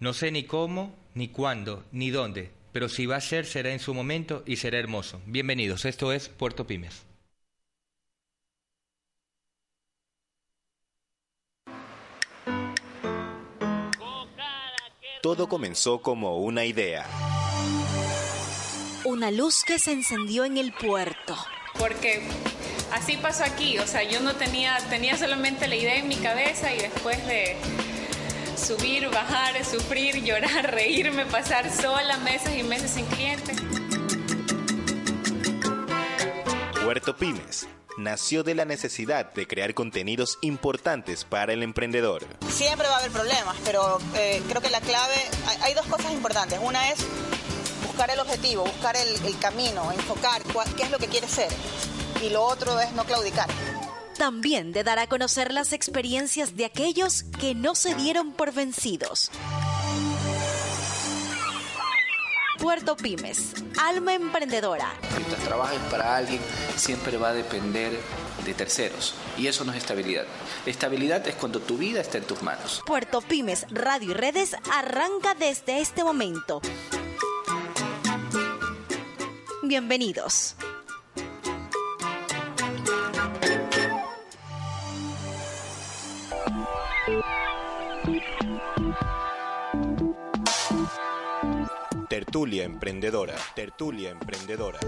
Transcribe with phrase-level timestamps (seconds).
[0.00, 3.80] No sé ni cómo, ni cuándo, ni dónde, pero si va a ser, será en
[3.80, 5.20] su momento y será hermoso.
[5.26, 7.04] Bienvenidos, esto es Puerto Pymes.
[15.20, 17.06] Todo comenzó como una idea.
[19.04, 21.36] Una luz que se encendió en el puerto.
[21.78, 22.22] Porque
[22.90, 26.74] así pasó aquí, o sea, yo no tenía, tenía solamente la idea en mi cabeza
[26.74, 27.58] y después de
[28.60, 33.56] subir, bajar, sufrir, llorar, reírme, pasar sola meses y meses sin clientes.
[36.84, 42.26] Puerto Pymes nació de la necesidad de crear contenidos importantes para el emprendedor.
[42.50, 45.14] Siempre va a haber problemas, pero eh, creo que la clave,
[45.46, 46.58] hay, hay, dos cosas importantes.
[46.62, 47.00] Una es
[47.86, 51.50] buscar el objetivo, buscar el, el camino, enfocar cuál, qué es lo que quieres ser.
[52.22, 53.48] Y lo otro es no claudicar
[54.20, 59.30] también de dar a conocer las experiencias de aquellos que no se dieron por vencidos.
[62.58, 64.92] Puerto Pymes, alma emprendedora.
[65.16, 66.38] Mientras trabajes para alguien,
[66.76, 67.98] siempre va a depender
[68.44, 69.14] de terceros.
[69.38, 70.26] Y eso no es estabilidad.
[70.66, 72.82] Estabilidad es cuando tu vida está en tus manos.
[72.84, 76.60] Puerto Pymes, Radio y Redes arranca desde este momento.
[79.62, 80.56] Bienvenidos.
[92.08, 93.34] Tertulia Emprendedora.
[93.54, 94.78] Tertulia Emprendedora.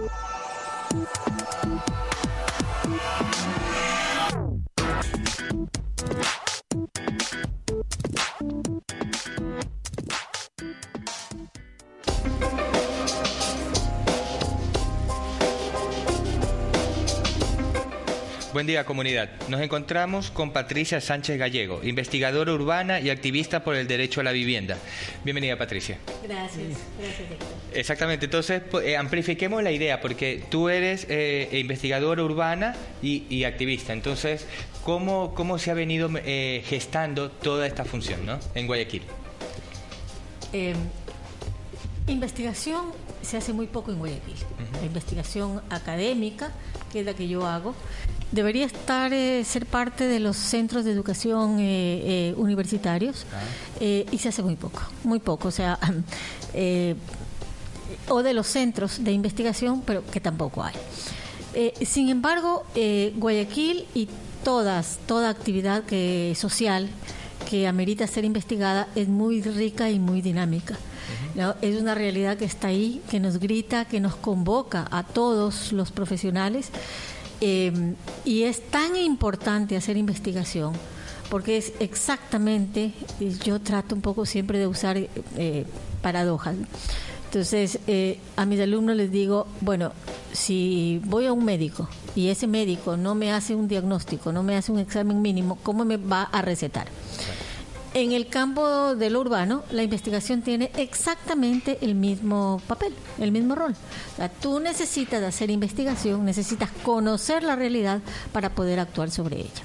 [18.63, 19.29] Buen día comunidad.
[19.49, 24.31] Nos encontramos con Patricia Sánchez Gallego, investigadora urbana y activista por el derecho a la
[24.31, 24.79] vivienda.
[25.25, 25.99] Bienvenida Patricia.
[26.23, 27.29] Gracias, gracias.
[27.75, 33.95] Exactamente, entonces eh, amplifiquemos la idea porque tú eres eh, investigadora urbana y, y, activista.
[33.95, 34.47] Entonces,
[34.85, 38.39] ¿cómo, cómo se ha venido eh, gestando toda esta función ¿no?
[38.55, 39.03] en Guayaquil?
[40.53, 40.75] Eh,
[42.07, 42.93] investigación
[43.23, 44.35] se hace muy poco en Guayaquil.
[44.35, 44.81] Uh -huh.
[44.81, 46.53] La investigación académica,
[46.93, 47.75] que es la que yo hago,
[48.33, 53.41] debería estar eh, ser parte de los centros de educación eh, eh, universitarios ah.
[53.81, 55.79] y se hace muy poco, muy poco, o sea,
[58.09, 60.75] o de los centros de investigación, pero que tampoco hay.
[61.85, 62.65] sin embargo,
[63.17, 64.09] Guayaquil y
[64.43, 66.89] todas, toda actividad que, social
[67.49, 70.79] que amerita ser investigada es muy rica y muy dinámica.
[71.35, 71.55] ¿no?
[71.61, 75.91] Es una realidad que está ahí, que nos grita, que nos convoca a todos los
[75.91, 76.71] profesionales
[77.45, 77.95] eh,
[78.25, 80.75] y es tan importante hacer investigación
[81.29, 82.93] porque es exactamente,
[83.45, 85.67] yo trato un poco siempre de usar eh,
[86.03, 86.55] paradojas.
[87.25, 89.93] Entonces, eh, a mis alumnos les digo, bueno,
[90.33, 94.57] si voy a un médico y ese médico no me hace un diagnóstico, no me
[94.57, 96.87] hace un examen mínimo, ¿cómo me va a recetar?
[97.95, 103.55] En el campo de lo urbano, la investigación tiene exactamente el mismo papel, el mismo
[103.55, 103.73] rol.
[103.73, 108.01] O sea, tú necesitas hacer investigación, necesitas conocer la realidad
[108.33, 109.63] para poder actuar sobre ella.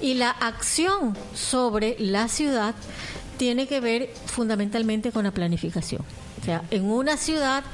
[0.00, 2.76] Y la acción sobre la ciudad
[3.36, 6.02] tiene que ver fundamentalmente con la planificación.
[6.40, 7.64] O sea, en una ciudad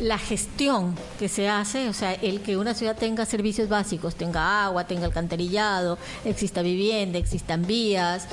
[0.00, 4.64] la gestión que se hace, o sea, el que una ciudad tenga servicios básicos, tenga
[4.64, 8.28] agua, tenga alcantarillado, exista vivienda, existan vías,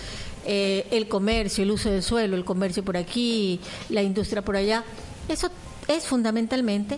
[0.45, 3.59] eh, el comercio, el uso del suelo, el comercio por aquí,
[3.89, 4.83] la industria por allá,
[5.27, 5.49] eso
[5.87, 6.97] es fundamentalmente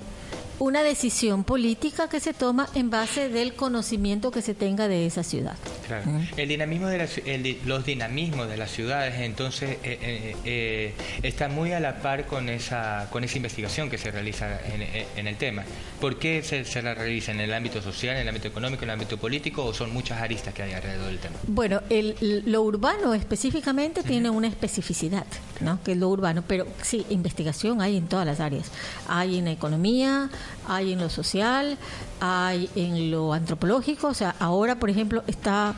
[0.60, 5.24] una decisión política que se toma en base del conocimiento que se tenga de esa
[5.24, 5.56] ciudad.
[5.88, 6.10] Claro.
[6.10, 6.22] ¿Mm?
[6.38, 10.94] El dinamismo de la, el, los dinamismos de las ciudades entonces eh, eh, eh,
[11.24, 14.82] está muy a la par con esa con esa investigación que se realiza en,
[15.16, 15.64] en el tema.
[16.02, 18.90] ¿Por qué se, se, la realiza en el ámbito social, en el ámbito económico, en
[18.90, 21.36] el ámbito político o son muchas aristas que hay alrededor del tema?
[21.48, 24.08] Bueno, el, lo urbano específicamente uh -huh.
[24.08, 25.26] tiene una especificidad,
[25.62, 25.80] ¿no?
[25.84, 28.72] que es lo urbano, pero sí, investigación hay en todas las áreas.
[29.08, 30.30] Hay en economía,
[30.68, 31.78] hay en lo social,
[32.20, 35.76] hay en lo antropológico, o sea, ahora, por ejemplo, está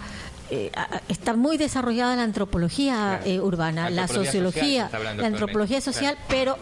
[0.51, 0.71] eh,
[1.07, 6.57] está muy desarrollada la antropología eh, urbana, la, sociología, la antropología social, pero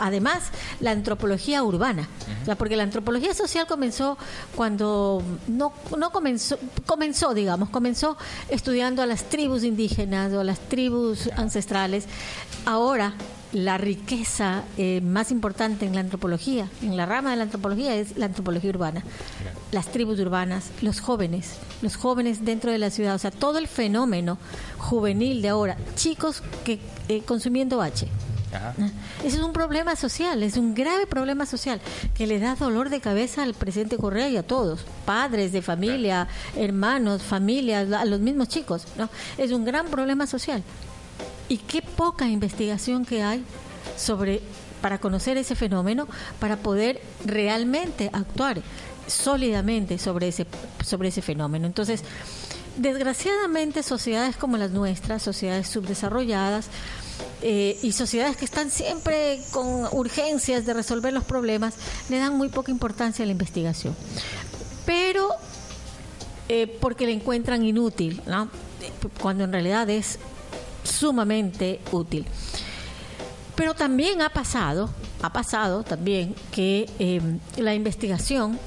[0.00, 0.50] además
[0.80, 2.08] la antropología urbana.
[2.58, 4.18] porque la antropología social comenzó
[4.56, 8.16] cuando no, no comenzó, comenzó, digamos, comenzó
[8.48, 12.06] estudiando a las tribus indígenas o a las tribus ancestrales.
[12.66, 13.14] Ahora
[13.54, 18.18] la riqueza eh, más importante en la antropología, en la rama de la antropología, es
[18.18, 19.02] la antropología urbana.
[19.70, 23.68] Las tribus urbanas, los jóvenes, los jóvenes dentro de la ciudad, o sea, todo el
[23.68, 24.38] fenómeno
[24.78, 28.08] juvenil de ahora, chicos que eh, consumiendo H.
[28.52, 28.72] ¿Ah?
[29.24, 31.80] Ese es un problema social, es un grave problema social
[32.14, 36.28] que le da dolor de cabeza al presidente Correa y a todos, padres de familia,
[36.56, 38.86] hermanos, familias, a los mismos chicos.
[38.96, 39.08] ¿no?
[39.38, 40.62] Es un gran problema social.
[41.48, 43.44] Y qué poca investigación que hay
[43.96, 44.40] sobre
[44.80, 46.06] para conocer ese fenómeno,
[46.40, 48.60] para poder realmente actuar
[49.06, 50.46] sólidamente sobre ese
[50.84, 51.66] sobre ese fenómeno.
[51.66, 52.02] Entonces,
[52.76, 56.68] desgraciadamente sociedades como las nuestras, sociedades subdesarrolladas,
[57.42, 61.74] eh, y sociedades que están siempre con urgencias de resolver los problemas,
[62.08, 63.94] le dan muy poca importancia a la investigación.
[64.86, 65.28] Pero
[66.48, 68.48] eh, porque la encuentran inútil, ¿no?
[69.20, 70.18] cuando en realidad es
[70.84, 72.26] sumamente útil.
[73.56, 74.90] Pero también ha pasado,
[75.22, 78.58] ha pasado también que em, la investigación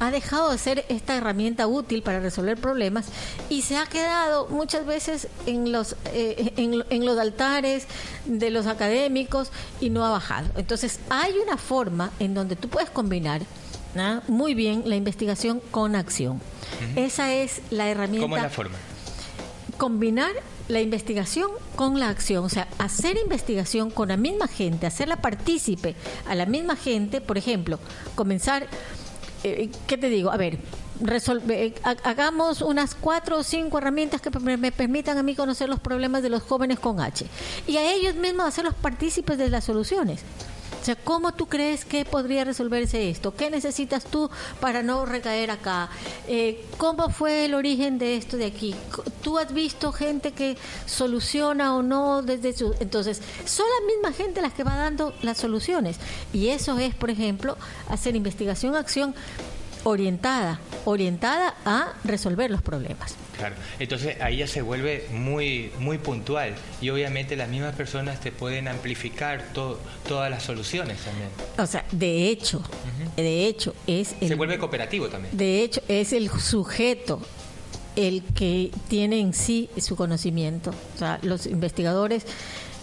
[0.00, 3.06] ha dejado de ser esta herramienta útil para resolver problemas
[3.50, 7.86] y se ha quedado muchas veces en los eh, en, los altares
[8.24, 10.48] de los académicos y no ha bajado.
[10.56, 13.42] Entonces hay una forma en donde tú puedes combinar
[14.28, 16.40] muy bien la investigación con acción.
[16.96, 18.24] Esa es la herramienta.
[18.24, 18.76] ¿Cómo es la forma?
[19.76, 20.32] Combinar
[20.70, 25.96] la investigación con la acción, o sea, hacer investigación con la misma gente, hacerla partícipe
[26.28, 27.78] a la misma gente, por ejemplo,
[28.14, 28.66] comenzar,
[29.44, 30.30] eh, ¿qué te digo?
[30.30, 30.58] A ver,
[31.00, 31.74] resolve, eh,
[32.04, 36.30] hagamos unas cuatro o cinco herramientas que me permitan a mí conocer los problemas de
[36.30, 37.26] los jóvenes con H
[37.66, 40.20] y a ellos mismos hacerlos partícipes de las soluciones.
[40.80, 43.34] O sea, ¿cómo tú crees que podría resolverse esto?
[43.34, 44.30] ¿Qué necesitas tú
[44.60, 45.90] para no recaer acá?
[46.26, 48.74] Eh, ¿Cómo fue el origen de esto de aquí?
[49.22, 50.56] ¿Tú has visto gente que
[50.86, 52.74] soluciona o no desde su...
[52.80, 55.98] Entonces, son la misma gente las que va dando las soluciones.
[56.32, 59.14] Y eso es, por ejemplo, hacer investigación, acción
[59.84, 63.16] orientada, orientada a resolver los problemas.
[63.40, 68.32] Claro, entonces ahí ya se vuelve muy, muy puntual y obviamente las mismas personas te
[68.32, 71.28] pueden amplificar todas las soluciones también.
[71.58, 72.62] O sea, de hecho,
[73.16, 74.14] de hecho es...
[74.20, 75.36] El, se vuelve cooperativo también.
[75.36, 77.20] De hecho, es el sujeto
[77.96, 80.70] el que tiene en sí su conocimiento.
[80.94, 82.24] O sea, los investigadores,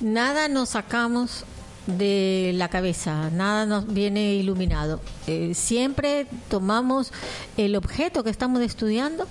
[0.02, 1.46] nada nos sacamos
[1.88, 5.00] de la cabeza, nada nos viene iluminado.
[5.26, 7.12] Eh, siempre tomamos
[7.56, 9.28] el objeto que estamos estudiando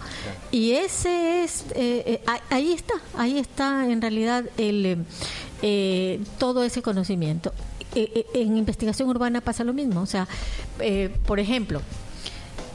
[0.50, 5.04] y ese es, eh, eh, ahí está, ahí está en realidad el,
[6.38, 7.52] todo ese conocimiento.
[7.94, 10.26] en investigación urbana pasa lo mismo, o sea,
[11.26, 11.80] por ejemplo,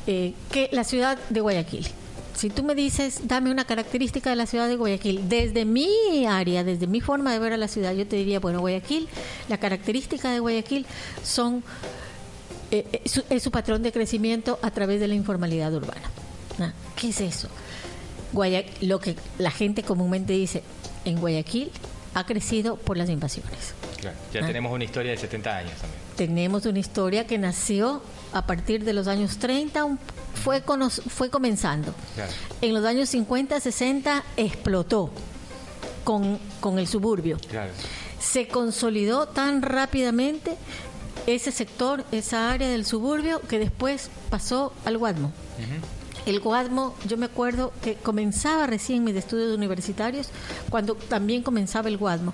[0.05, 1.87] que la ciudad de Guayaquil
[2.35, 6.63] si tú me dices, dame una característica de la ciudad de Guayaquil, desde mi área,
[6.63, 9.07] desde mi forma de ver a la ciudad, yo te diría, bueno, Guayaquil,
[9.49, 10.85] la característica de Guayaquil
[11.23, 11.63] son
[12.71, 16.09] eh, eh, es su patrón de crecimiento a través de la informalidad urbana.
[16.59, 16.71] ¿Ah?
[16.95, 17.49] ¿Qué es eso?
[18.79, 20.63] lo que la gente comúnmente dice,
[21.03, 21.69] en Guayaquil
[22.13, 23.73] ha crecido por las invasiones.
[24.01, 24.47] ya ¿Ah?
[24.47, 26.01] tenemos una historia de 70 años también.
[26.15, 28.01] Tenemos una historia que nació
[28.33, 29.99] a partir de los años 30, un
[30.33, 30.63] fue,
[31.07, 31.93] fue comenzando.
[32.61, 35.11] En los años 50, 60 explotó
[36.03, 37.37] con, con el suburbio.
[38.19, 40.57] Se consolidó tan rápidamente
[41.27, 45.31] ese sector, esa área del suburbio, que después pasó al Guadmo.
[46.25, 50.29] El Guadmo, yo me acuerdo que comenzaba recién mis estudios universitarios,
[50.69, 52.33] cuando también comenzaba el Guadmo.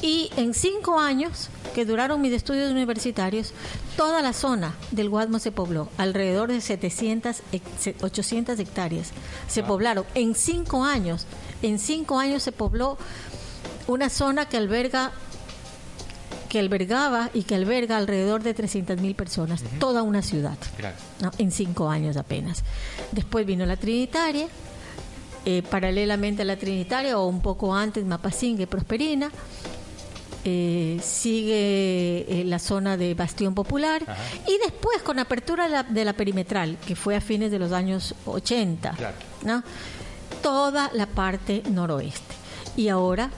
[0.00, 3.52] Y en cinco años que duraron mis estudios universitarios,
[3.96, 7.42] toda la zona del Guadmo se pobló, alrededor de 700,
[8.00, 9.10] 800 hectáreas.
[9.48, 11.26] Se poblaron en cinco años.
[11.62, 12.96] En cinco años se pobló
[13.86, 15.12] una zona que alberga
[16.56, 20.56] que albergaba y que alberga alrededor de 300.000 personas, toda una ciudad,
[21.36, 22.64] en cinco años apenas.
[23.12, 24.48] Después vino la Trinitaria,
[25.44, 29.30] eh, paralelamente a la Trinitaria, o un poco antes, Mapasingue, Prosperina.
[30.46, 34.00] Eh, sigue eh, la zona de Bastión Popular
[34.46, 38.94] y después con apertura de la, perimetral, que fue a fines de los años 80,
[39.42, 39.62] ¿no?
[40.40, 42.34] toda la parte noroeste.
[42.76, 43.30] Y ahora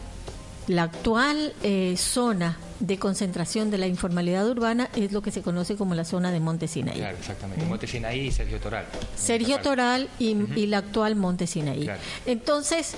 [0.68, 5.76] la actual eh, zona de concentración de la informalidad urbana es lo que se conoce
[5.76, 6.98] como la zona de Monte Sinaí.
[6.98, 7.64] Claro, exactamente.
[7.64, 8.87] Monte Sinaí y Sergio Toral.
[9.16, 11.84] Sergio Toral y, y la actual Monte Sinaí.
[11.84, 12.00] Claro.
[12.26, 12.92] Entonces,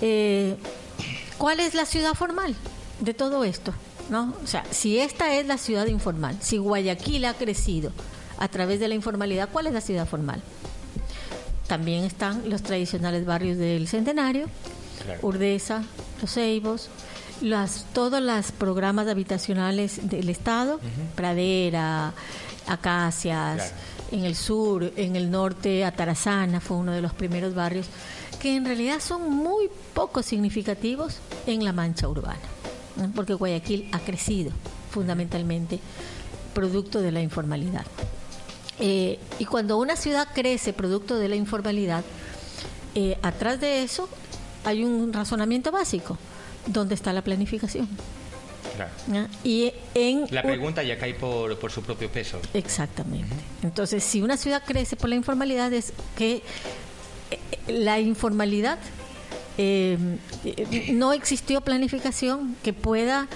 [0.00, 0.56] eh,
[1.38, 2.54] ¿cuál es la ciudad formal
[3.00, 3.72] de todo esto?
[4.10, 4.34] ¿No?
[4.44, 7.92] O sea, si esta es la ciudad informal, si Guayaquil ha crecido
[8.38, 10.42] a través de la informalidad, ¿cuál es la ciudad formal?
[11.66, 14.46] También están los tradicionales barrios del Centenario,
[15.04, 15.20] Claro.
[15.22, 15.82] Urdesa,
[16.20, 16.88] Los Ceibos,
[17.40, 20.80] las, todos los programas habitacionales del Estado,
[21.14, 22.12] Pradera,
[22.66, 23.74] Acacias, Claro.
[24.12, 27.86] en el sur, en el norte, Atarazana fue uno de los primeros barrios,
[28.40, 32.38] que en realidad son muy poco significativos en la mancha urbana,
[32.96, 33.10] ¿no?
[33.14, 34.50] porque Guayaquil ha crecido
[34.90, 35.78] fundamentalmente
[36.54, 37.84] producto de la informalidad.
[38.78, 42.04] Eh, y cuando una ciudad crece producto de la informalidad,
[42.94, 44.08] eh, atrás de eso
[44.66, 46.18] hay un razonamiento básico.
[46.66, 47.88] ¿Dónde está la planificación?
[49.44, 52.40] Y en La pregunta ya cae por, por su propio peso.
[52.52, 53.34] Exactamente.
[53.62, 56.42] Entonces, si una ciudad crece por la informalidad, es que
[57.30, 58.78] eh, la informalidad
[59.56, 59.96] eh,
[60.44, 63.28] eh, no existió planificación que pueda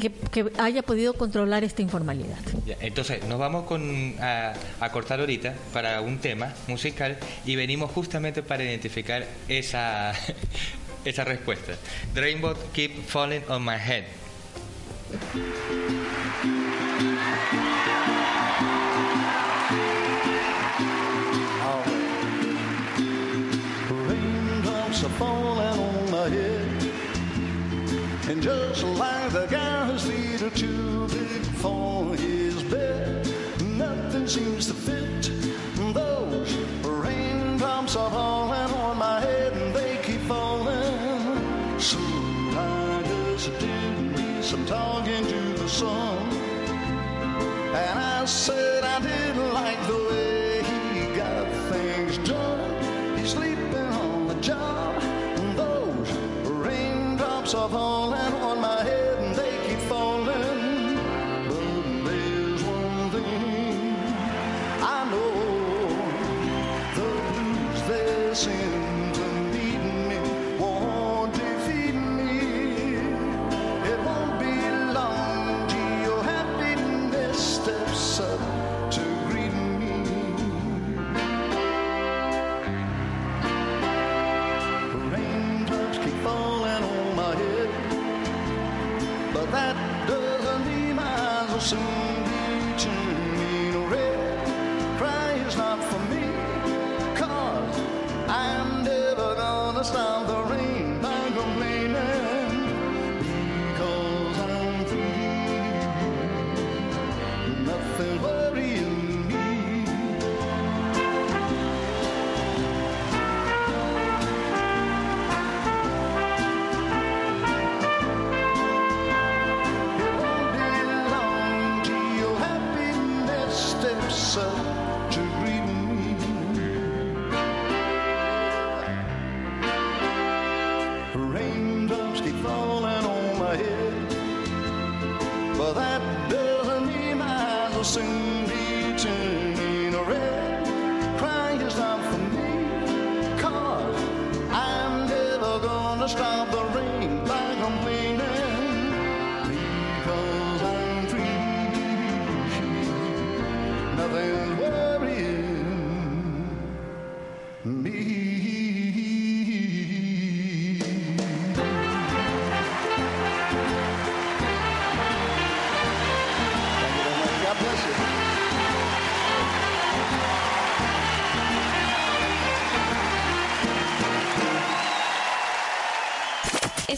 [0.00, 2.38] que, que haya podido controlar esta informalidad.
[2.80, 8.42] Entonces, nos vamos con, a, a cortar ahorita para un tema musical y venimos justamente
[8.42, 10.12] para identificar esa,
[11.04, 11.74] esa respuesta.
[12.14, 14.04] The Rainbow Keep Falling on My Head.
[23.90, 26.55] Raindrops are falling on my head.
[28.28, 33.24] And just like the guy whose feet are too big for his bed,
[33.62, 35.30] nothing seems to fit.
[35.94, 41.78] Those raindrops are falling on my head and they keep falling.
[41.78, 46.28] So I just did me some talking to the sun.
[47.76, 50.35] And I said I didn't like the way
[57.46, 58.65] raindrops are falling on my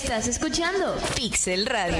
[0.09, 1.99] Estás escuchando Pixel Radio.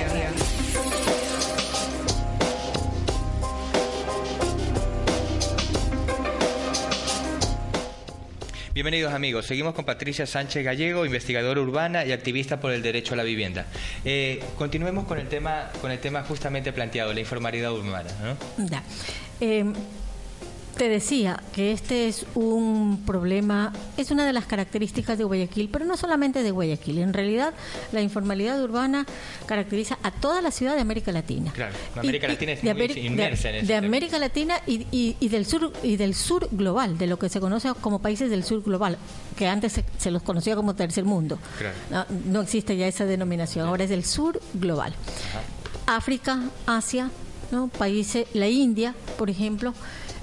[8.73, 13.19] Bienvenidos amigos, seguimos con Patricia Sánchez Gallego, investigadora urbana y activista por el derecho a
[13.19, 13.67] la vivienda.
[14.07, 18.09] Eh, continuemos con el tema, con el tema justamente planteado, la informalidad urbana.
[18.23, 18.67] ¿no?
[18.71, 18.83] Ya.
[19.39, 19.71] Eh,
[20.79, 25.85] te decía que este es un problema, es una de las características de Guayaquil, pero
[25.85, 26.99] no solamente de Guayaquil.
[26.99, 27.53] En realidad,
[27.93, 29.05] la informalidad urbana
[29.47, 31.53] caracteriza a toda la ciudad de América Latina.
[31.53, 33.87] Claro, América Y- Latina es de muy Ameri- inmersa de, en de tema.
[33.89, 37.41] América Latina y, y- y del sur y del sur global, de lo que se
[37.41, 38.97] conoce como países del sur global,
[39.37, 41.39] que antes se, se los conocía como tercer mundo.
[41.59, 42.07] Claro.
[42.09, 44.95] No, no existe ya esa denominación, ahora es del sur global.
[45.87, 47.11] África, Asia,
[47.51, 47.69] ¿no?
[47.69, 49.75] países, la India, por ejemplo,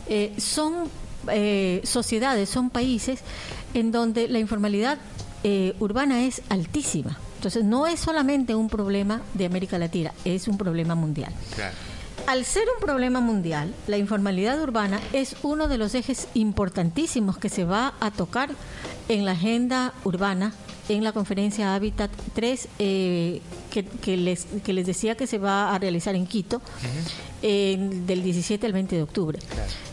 [0.08, 0.90] eh, son
[1.32, 3.22] eh, sociedades, son países
[3.74, 4.98] en donde la informalidad
[5.44, 7.18] eh, urbana es altísima.
[7.38, 11.32] Entonces, no es solamente un problema de América Latina, es un problema mundial.
[11.56, 11.76] Claro.
[12.28, 17.50] Al ser un problema mundial, la informalidad urbana es uno de los ejes importantísimos que
[17.50, 18.50] se va a tocar
[19.10, 20.54] en la agenda urbana
[20.90, 25.74] en la conferencia Habitat 3 eh, que, que les, que les decía que se va
[25.74, 26.62] a realizar en Quito
[27.48, 29.38] en- del 17 al 20 de octubre.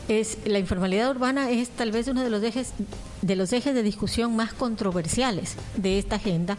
[0.09, 2.73] Es, la informalidad urbana es tal vez uno de los ejes
[3.21, 6.57] de los ejes de discusión más controversiales de esta agenda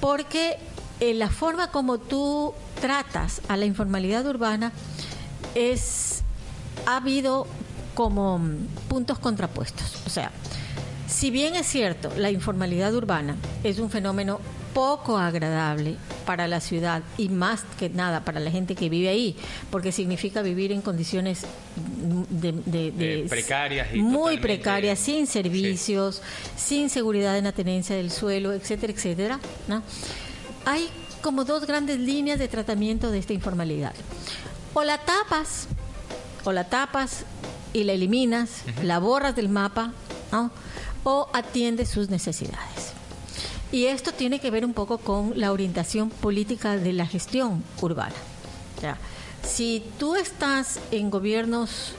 [0.00, 0.56] porque
[1.00, 4.72] eh, la forma como tú tratas a la informalidad urbana
[5.54, 6.22] es
[6.86, 7.46] ha habido
[7.94, 10.02] como mm, puntos contrapuestos.
[10.06, 10.30] O sea,
[11.08, 14.38] si bien es cierto, la informalidad urbana es un fenómeno
[14.74, 19.36] poco agradable para la ciudad y más que nada para la gente que vive ahí,
[19.70, 21.42] porque significa vivir en condiciones
[22.30, 26.20] de, de- de- Eh, precarias y muy precarias, sin servicios,
[26.56, 29.40] sin seguridad en la tenencia del suelo, etcétera, etcétera.
[29.68, 29.82] ¿no?
[30.66, 30.88] Hay
[31.22, 33.94] como dos grandes líneas de tratamiento de esta informalidad.
[34.74, 35.68] O la tapas,
[36.44, 37.24] o la tapas
[37.72, 39.92] y la eliminas, la borras del mapa,
[40.32, 40.50] ¿no?
[41.04, 42.93] o atiendes sus necesidades.
[43.74, 48.14] Y esto tiene que ver un poco con la orientación política de la gestión urbana.
[49.42, 51.94] Si tú estás en gobiernos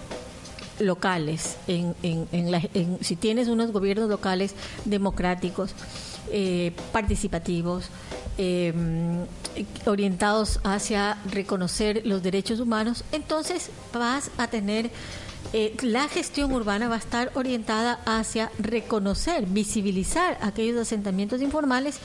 [0.79, 2.62] locales, en, en- en la-
[3.01, 4.53] si tienes unos gobiernos locales
[4.86, 5.72] democráticos,
[6.32, 7.86] eh, participativos,
[8.38, 8.74] eh,
[9.86, 14.91] orientados hacia reconocer los derechos humanos, entonces vas a tener
[15.54, 22.00] eh, la gestión urbana va a estar orientada hacia reconocer, visibilizar aquellos asentamientos informales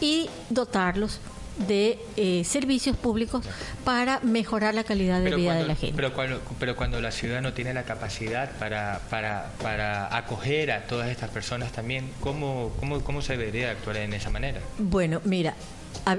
[0.00, 1.20] y dotarlos
[1.68, 3.44] de eh, servicios públicos
[3.84, 5.94] para mejorar la calidad de vida cuando, de la gente.
[5.94, 10.86] Pero cuando, pero cuando la ciudad no tiene la capacidad para, para, para acoger a
[10.86, 14.60] todas estas personas también, ¿cómo, cómo, ¿cómo se debería actuar en esa manera?
[14.78, 15.54] Bueno, mira,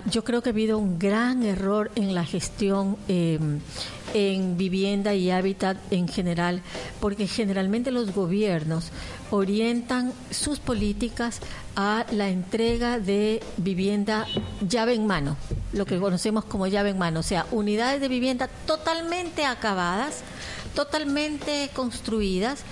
[0.10, 3.40] yo creo que ha habido un gran error en la gestión eh,
[4.14, 6.62] en vivienda y hábitat en general,
[7.02, 8.92] porque generalmente los gobiernos
[9.32, 11.40] orientan sus políticas
[11.76, 14.26] a la entrega de vivienda
[14.68, 15.36] llave en mano,
[15.74, 20.22] lo que conocemos como llave en mano, o sea, unidades de vivienda totalmente acabadas,
[20.74, 22.64] totalmente construidas,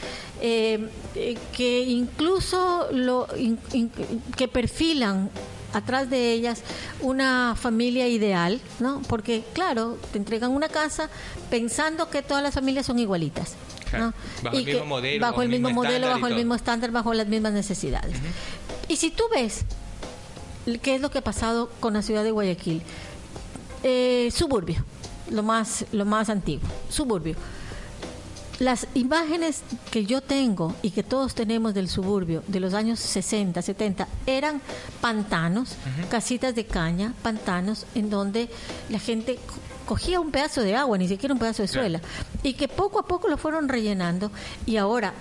[0.42, 3.60] eh, eh, que incluso lo, in-
[4.38, 5.30] que perfilan
[5.74, 6.62] atrás de ellas
[7.02, 9.02] una familia ideal, ¿no?
[9.08, 11.10] Porque claro, te entregan una casa
[11.50, 13.56] pensando que todas las familias son igualitas.
[14.42, 17.54] Bajo el mismo modelo, bajo el mismo modelo, bajo el mismo estándar, bajo las mismas
[17.54, 18.16] necesidades.
[18.88, 19.66] Y si tú ves
[20.82, 22.82] qué es lo que ha pasado con la ciudad de Guayaquil,
[23.84, 24.84] eh, suburbio,
[25.30, 27.36] lo más, lo más antiguo, suburbio.
[28.60, 29.62] Las imágenes
[29.92, 34.62] que yo tengo y que todos tenemos del suburbio de los años 60, 70 eran
[35.02, 35.72] pantanos,
[36.10, 38.50] casitas de caña, pantanos en donde
[38.90, 39.56] la gente co-
[39.88, 42.00] cogía un pedazo de agua, ni siquiera un pedazo de suela,
[42.44, 44.32] y que poco a poco lo fueron rellenando
[44.68, 45.14] y ahora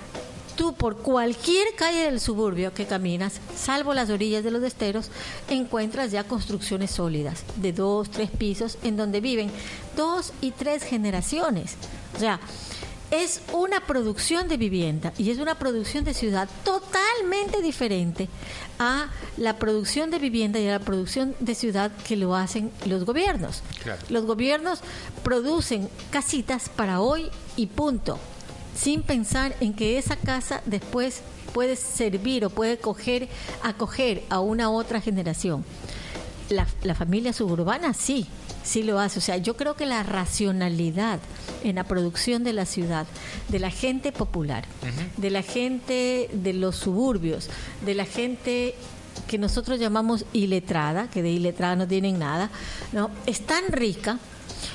[0.55, 5.11] tú por cualquier calle del suburbio que caminas, salvo las orillas de los esteros,
[5.49, 9.51] encuentras ya construcciones sólidas de dos, tres pisos en donde viven
[9.97, 11.77] dos y tres generaciones.
[12.15, 12.39] O sea,
[13.13, 18.29] es una producción de vivienda y es una producción de ciudad totalmente diferente
[18.79, 23.05] a la producción de vivienda y a la producción de ciudad que lo hacen los
[23.05, 23.63] gobiernos.
[23.83, 24.01] Claro.
[24.09, 24.81] Los gobiernos
[25.23, 28.19] producen casitas para hoy y punto,
[28.75, 31.21] sin pensar en que esa casa después
[31.53, 33.29] puede servir o puede coger,
[33.63, 35.67] acoger a una otra generación.
[36.49, 38.27] La, la familia suburbana sí,
[38.65, 39.19] sí lo hace.
[39.19, 41.19] O sea, yo creo que la racionalidad
[41.65, 43.07] en la producción de la ciudad,
[43.49, 44.65] de la gente popular,
[45.17, 47.49] de la gente de los suburbios,
[47.85, 48.75] de la gente
[49.27, 52.51] que nosotros llamamos iletrada, que de iletrada no tienen nada,
[52.93, 53.11] ¿no?
[53.27, 54.19] es tan rica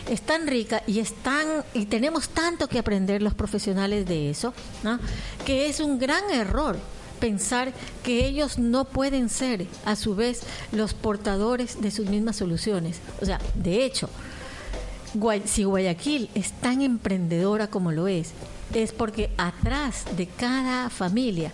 [0.09, 4.53] es tan rica y es tan- y tenemos tanto que aprender los profesionales de eso,
[4.83, 4.99] ¿no?
[5.45, 6.77] que es un gran error
[7.19, 12.97] pensar que ellos no pueden ser a su vez los portadores de sus mismas soluciones.
[13.21, 14.09] O sea, de hecho,
[15.13, 18.31] Guay- si Guayaquil es tan emprendedora como lo es,
[18.73, 21.51] es porque atrás de cada familia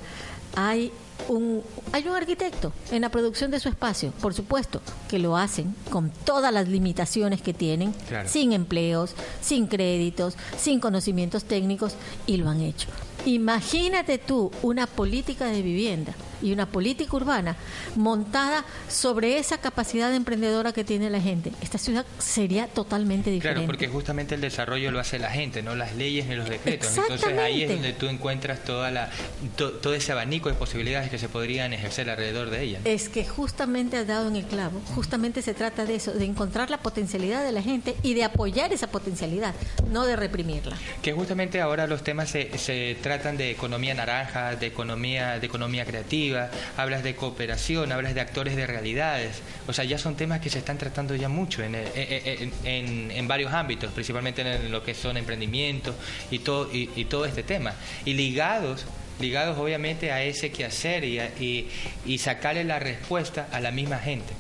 [0.56, 0.92] hay
[1.30, 1.62] un,
[1.94, 6.10] hay un arquitecto en la producción de su espacio, por supuesto, que lo hacen con
[6.26, 8.28] todas las limitaciones que tienen, Claro.
[8.28, 11.94] sin empleos, sin créditos, sin conocimientos técnicos,
[12.26, 12.90] y lo han hecho.
[13.26, 17.56] Imagínate tú una política de vivienda y una política urbana
[17.96, 21.54] montada sobre esa capacidad emprendedora que tiene la gente.
[21.62, 23.60] Esta ciudad sería totalmente diferente.
[23.62, 26.98] Claro, porque justamente el desarrollo lo hace la gente, no las leyes ni los decretos.
[26.98, 29.10] Entonces ahí es donde tú encuentras toda la,
[29.56, 32.80] to- todo ese abanico de posibilidades que se podrían ejercer alrededor de ella.
[32.84, 34.82] Es que justamente has dado en el clavo.
[34.96, 38.74] Justamente se trata de eso, de encontrar la potencialidad de la gente y de apoyar
[38.74, 39.56] esa potencialidad,
[39.92, 40.78] no de reprimirla.
[41.02, 45.86] Que justamente ahora los temas se, se tratan de economía naranja, de economía, de economía
[45.86, 49.42] creativa, hablas de cooperación, hablas de actores de realidades.
[49.68, 53.12] O sea, ya son temas que se están tratando ya mucho en, el- en, en-
[53.12, 55.96] en varios ámbitos, principalmente en lo que son emprendimientos
[56.32, 57.74] y todo, y, y todo este tema.
[58.06, 58.86] Y ligados
[59.20, 61.70] ligados obviamente a ese quehacer y, a- y,
[62.04, 64.34] y sacarle la respuesta a la misma gente.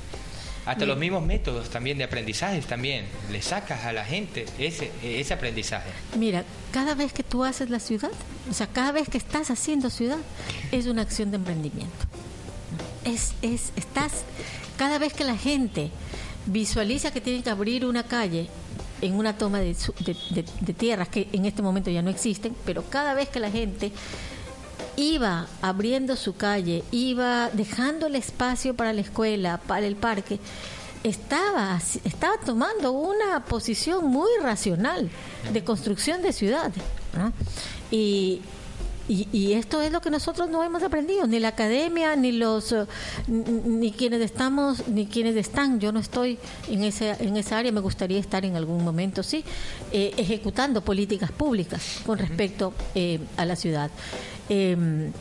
[0.66, 3.06] Hasta los mismos métodos también de aprendizajes también.
[3.32, 5.90] Le sacas a la gente ese, ese aprendizaje.
[6.18, 8.12] Mira, cada vez que tú haces la ciudad,
[8.50, 10.20] o sea, cada vez que estás haciendo ciudad,
[10.72, 11.94] es una acción de emprendimiento.
[13.04, 14.24] Es, es, estás,
[14.78, 15.92] cada vez que la gente
[16.46, 18.48] visualiza que tiene que abrir una calle
[19.02, 22.56] en una toma de, de- de- de tierras que en este momento ya no existen,
[22.66, 23.92] pero cada vez que la gente
[24.96, 30.40] iba abriendo su calle, iba dejando el espacio para la escuela, para el parque,
[31.04, 35.10] estaba, estaba tomando una posición muy racional
[35.52, 36.82] de construcción de ciudades.
[37.18, 37.34] ¿no?
[37.92, 38.42] Y,
[39.08, 42.72] y, y esto es lo que nosotros no hemos aprendido, ni la academia, ni los,
[42.72, 42.86] eh,
[43.28, 45.80] ni quienes estamos, ni quienes están.
[45.82, 49.44] Yo no estoy en esa, en esa área, me gustaría estar en algún momento, sí,
[49.92, 53.92] eh, ejecutando políticas públicas con respecto eh, a la ciudad.
[54.50, 55.12] Eh,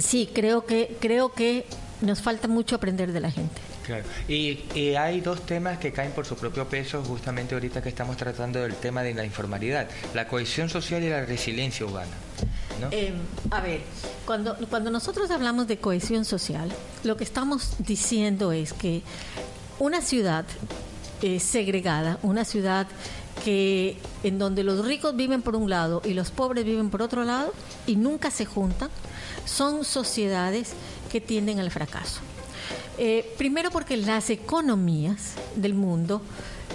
[0.00, 1.66] sí, creo que, creo que
[2.00, 3.60] nos falta mucho aprender de la gente.
[3.84, 4.04] Claro.
[4.28, 8.16] Y, y hay dos temas que caen por su propio peso justamente ahorita que estamos
[8.16, 12.12] tratando del tema de la informalidad, la cohesión social y la resiliencia urbana.
[12.80, 12.88] ¿no?
[12.90, 13.12] Eh,
[13.50, 13.82] a ver,
[14.24, 16.72] cuando, cuando nosotros hablamos de cohesión social,
[17.04, 19.02] lo que estamos diciendo es que
[19.78, 20.46] una ciudad
[21.22, 22.86] eh, segregada, una ciudad
[23.42, 27.24] que en donde los ricos viven por un lado y los pobres viven por otro
[27.24, 27.52] lado
[27.86, 28.90] y nunca se juntan,
[29.44, 30.72] son sociedades
[31.10, 32.20] que tienden al fracaso.
[32.96, 36.22] Eh, primero porque las economías del mundo,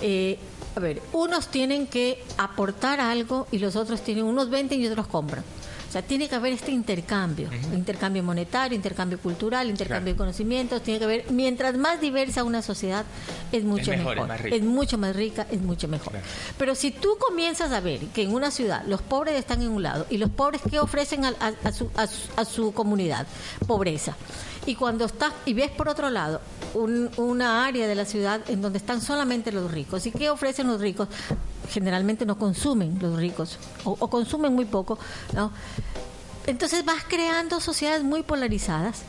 [0.02, 0.38] eh,
[0.76, 5.08] a ver, unos tienen que aportar algo y los otros tienen, unos venden y otros
[5.08, 5.44] compran.
[5.90, 11.00] O sea, tiene que haber este intercambio, intercambio monetario, intercambio cultural, intercambio de conocimientos, tiene
[11.00, 13.06] que haber, mientras más diversa una sociedad,
[13.52, 16.14] es mucho mejor, es mejor, mucho más rica, es mucho mejor.
[16.60, 19.82] Pero si tú comienzas a ver que en una ciudad los pobres están en un
[19.82, 23.26] lado y los pobres que ofrecen a, a- a su, a su- a su comunidad,
[23.66, 24.16] pobreza.
[24.70, 26.42] Y cuando estás y ves por otro lado
[26.76, 30.06] un- una área de la ciudad en donde están solamente los ricos.
[30.06, 31.08] ¿Y qué ofrecen los ricos?
[31.72, 35.00] Generalmente no consumen los ricos o, o consumen muy poco,
[35.34, 35.52] ¿no?
[36.46, 39.02] Entonces vas creando sociedades muy polarizadas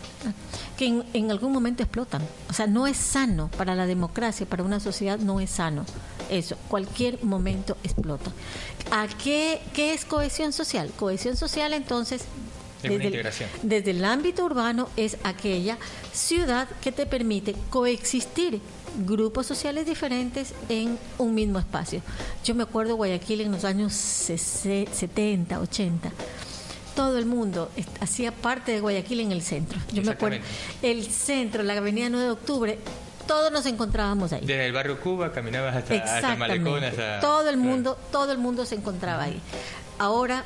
[0.78, 2.22] que en, en algún momento explotan.
[2.48, 5.84] O sea, no es sano para la democracia, para una sociedad no es sano.
[6.30, 8.30] Eso, cualquier momento explota.
[8.92, 10.90] ¿A qué, qué es cohesión social?
[10.98, 12.22] Cohesión social entonces
[12.82, 13.48] desde el- integración.
[13.62, 15.78] desde el ámbito urbano es aquella
[16.12, 18.60] ciudad que te permite coexistir
[19.06, 22.02] grupos sociales diferentes en un mismo espacio.
[22.44, 26.10] Yo me acuerdo Guayaquil en los años 60, 70, 80.
[26.96, 29.78] Todo el mundo hacía parte de Guayaquil en el centro.
[29.92, 30.38] Yo me acuerdo
[30.82, 32.78] el centro, la avenida 9 de octubre,
[33.28, 34.40] todos nos encontrábamos ahí.
[34.44, 37.20] Desde el barrio Cuba caminabas hasta, hasta el malecón, hasta...
[37.20, 39.40] Todo el mundo, todo el mundo se encontraba ahí.
[40.00, 40.42] Ahora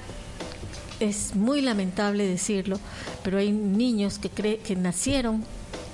[1.04, 2.78] es muy lamentable decirlo,
[3.22, 5.44] pero hay niños que cre- que nacieron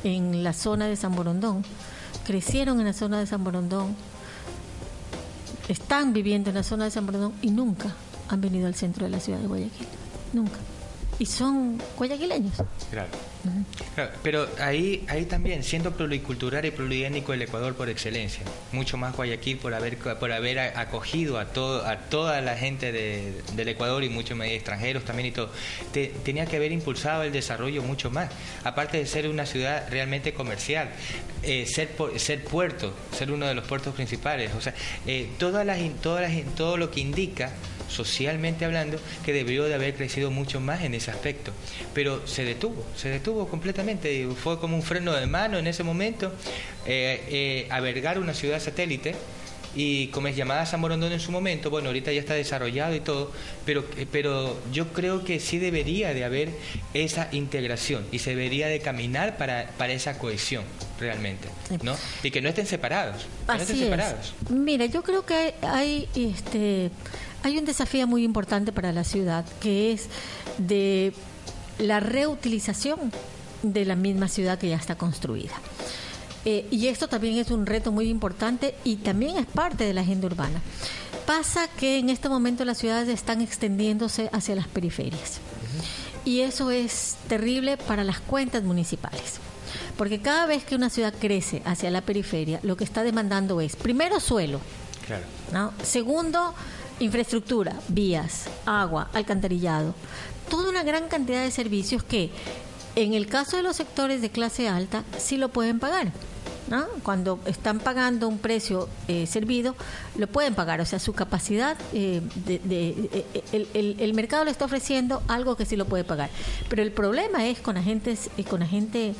[0.04, 1.64] en la zona de San Borondón,
[2.24, 3.94] crecieron en la zona de San Borondón,
[5.68, 7.94] están viviendo en la zona de San Borondón y nunca
[8.28, 9.86] han venido al centro de la ciudad de Guayaquil.
[10.32, 10.58] Nunca.
[11.18, 12.54] Y son guayaquileños.
[12.90, 13.08] Claro.
[14.22, 19.56] Pero ahí, ahí también, siendo pluricultural y pluriétnico el Ecuador por excelencia, mucho más Guayaquil
[19.58, 24.08] por haber por haber acogido a todo a toda la gente de- del Ecuador y
[24.08, 25.50] muchos más extranjeros también y todo,
[25.92, 28.30] te- tenía que haber impulsado el desarrollo mucho más.
[28.64, 30.90] Aparte de ser una ciudad realmente comercial,
[31.42, 34.74] eh, ser ser puerto, ser uno de los puertos principales, o sea,
[35.06, 37.50] eh, todas las todas las todo lo que indica
[37.90, 41.52] socialmente hablando, que debió de haber crecido mucho más en ese aspecto.
[41.92, 44.26] Pero se detuvo, se detuvo completamente.
[44.42, 46.32] Fue como un freno de mano en ese momento.
[46.86, 49.14] eh, eh, albergar una ciudad satélite
[49.74, 53.00] y como es llamada San Borondón en su momento, bueno, ahorita ya está desarrollado y
[53.00, 53.30] todo,
[53.64, 56.50] pero, eh, pero yo creo que sí debería de haber
[56.92, 60.64] esa integración y se debería de caminar para, para esa cohesión
[60.98, 61.48] realmente,
[61.82, 61.96] ¿no?
[62.22, 63.26] Y que no estén separados.
[63.46, 64.50] que no estén Así es.
[64.50, 66.90] Mira, yo creo que hay este
[67.42, 70.08] hay un desafío muy importante para la ciudad que es
[70.58, 71.12] de
[71.78, 73.12] la reutilización
[73.62, 75.54] de la misma ciudad que ya está construida.
[76.44, 80.00] Eh, y esto también es un reto muy importante y también es parte de la
[80.00, 80.60] agenda urbana.
[81.26, 85.40] Pasa que en este momento las ciudades están extendiéndose hacia las periferias.
[86.24, 89.38] Y eso es terrible para las cuentas municipales.
[89.96, 93.76] Porque cada vez que una ciudad crece hacia la periferia, lo que está demandando es,
[93.76, 94.60] primero, suelo.
[95.06, 95.24] Claro.
[95.52, 95.72] ¿no?
[95.82, 96.54] Segundo,
[97.00, 99.94] infraestructura, vías, agua, alcantarillado.
[100.48, 102.30] Toda una gran cantidad de servicios que,
[102.94, 106.12] en el caso de los sectores de clase alta, sí lo pueden pagar.
[106.70, 106.86] ¿No?
[107.02, 109.74] Cuando están pagando un precio eh, servido,
[110.16, 110.80] lo pueden pagar.
[110.80, 115.22] O sea, su capacidad, eh, de, de- eh, el, el- el mercado le está ofreciendo
[115.28, 116.30] algo que sí lo puede pagar.
[116.68, 119.14] Pero el problema es con agentes, eh, con la gente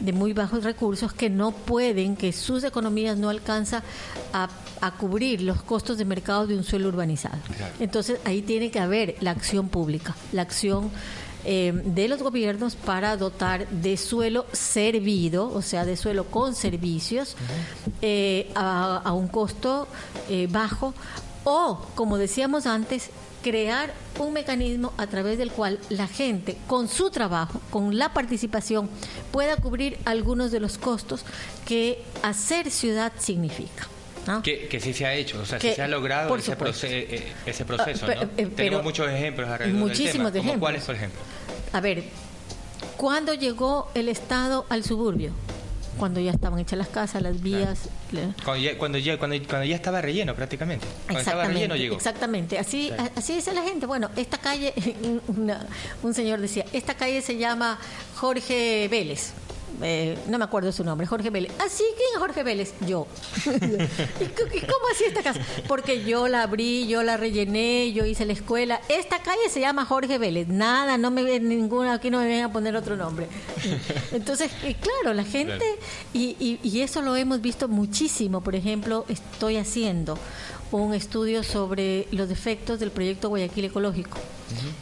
[0.00, 3.82] de muy bajos recursos que no pueden, que sus economías no alcanzan
[4.34, 4.48] a,
[4.82, 7.38] a cubrir los costos de mercado de un suelo urbanizado.
[7.80, 10.90] Entonces ahí tiene que haber la acción pública, la acción
[11.48, 17.36] eh, de los gobiernos para dotar de suelo servido, o sea, de suelo con servicios,
[18.02, 19.86] eh, a, a un costo
[20.28, 20.92] eh, bajo,
[21.44, 23.10] o, como decíamos antes,
[23.42, 28.90] crear un mecanismo a través del cual la gente, con su trabajo, con la participación,
[29.30, 31.24] pueda cubrir algunos de los costos
[31.64, 33.86] que hacer ciudad significa.
[34.26, 34.42] ¿No?
[34.42, 37.06] Que, que sí se ha hecho, o sea, Que, sí se ha logrado ese, proce-
[37.10, 38.22] eh, ese proceso, Ah, ¿no?
[38.22, 40.30] eh, pero- Tenemos muchos ejemplos alrededor Muchísimos del tema.
[40.32, 40.60] de ¿Cómo ejemplos.
[40.60, 41.20] ¿Cuáles, por ejemplo?
[41.72, 42.04] A ver,
[42.96, 45.32] ¿cuándo llegó el Estado al suburbio?
[45.98, 47.88] Cuando ya estaban hechas las casas, las vías.
[48.44, 50.86] Cuando ya, cuando, ya, cuando, cuando ya estaba relleno prácticamente.
[51.04, 51.96] Cuando estaba relleno llegó.
[51.96, 52.58] exactamente.
[52.58, 53.10] Así, Claro.
[53.16, 53.86] así dice la gente.
[53.86, 54.74] Bueno, esta calle,
[55.28, 55.66] una-
[56.02, 57.78] un señor decía, esta calle se llama
[58.16, 59.32] Jorge Vélez.
[59.82, 61.52] Eh, no me acuerdo su nombre, Jorge Vélez.
[61.58, 63.06] Así que es Jorge Vélez, yo.
[63.46, 65.40] ¿Y cómo así esta casa?
[65.68, 68.80] Porque yo la abrí, yo la rellené, yo hice la escuela.
[68.88, 70.48] Esta calle se llama Jorge Vélez.
[70.48, 73.26] Nada, no me ven ninguna, aquí no me vengan a poner otro nombre.
[74.12, 75.64] Entonces, eh, claro, la gente,
[76.14, 78.40] y, y- y eso lo hemos visto muchísimo.
[78.40, 80.18] Por ejemplo, estoy haciendo
[80.72, 84.18] un estudio sobre los defectos del proyecto Guayaquil Ecológico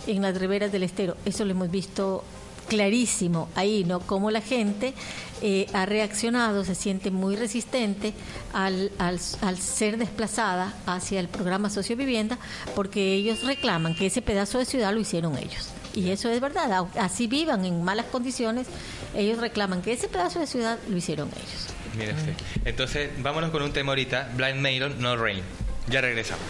[0.06, 1.16] en las riberas del estero.
[1.24, 2.22] Eso lo hemos visto
[2.64, 4.00] clarísimo ahí, ¿no?
[4.00, 4.94] Cómo la gente
[5.42, 8.14] eh, ha reaccionado, se siente muy resistente
[8.52, 12.38] al, al, al ser desplazada hacia el programa Sociovivienda,
[12.74, 15.68] porque ellos reclaman que ese pedazo de ciudad lo hicieron ellos.
[15.94, 18.66] Y eso es verdad, así vivan en malas condiciones,
[19.14, 21.68] ellos reclaman que ese pedazo de ciudad lo hicieron ellos.
[21.96, 22.34] Mire usted.
[22.64, 25.42] Entonces, vámonos con un tema ahorita, Blind Melon, No Rain.
[25.88, 26.44] Ya regresamos.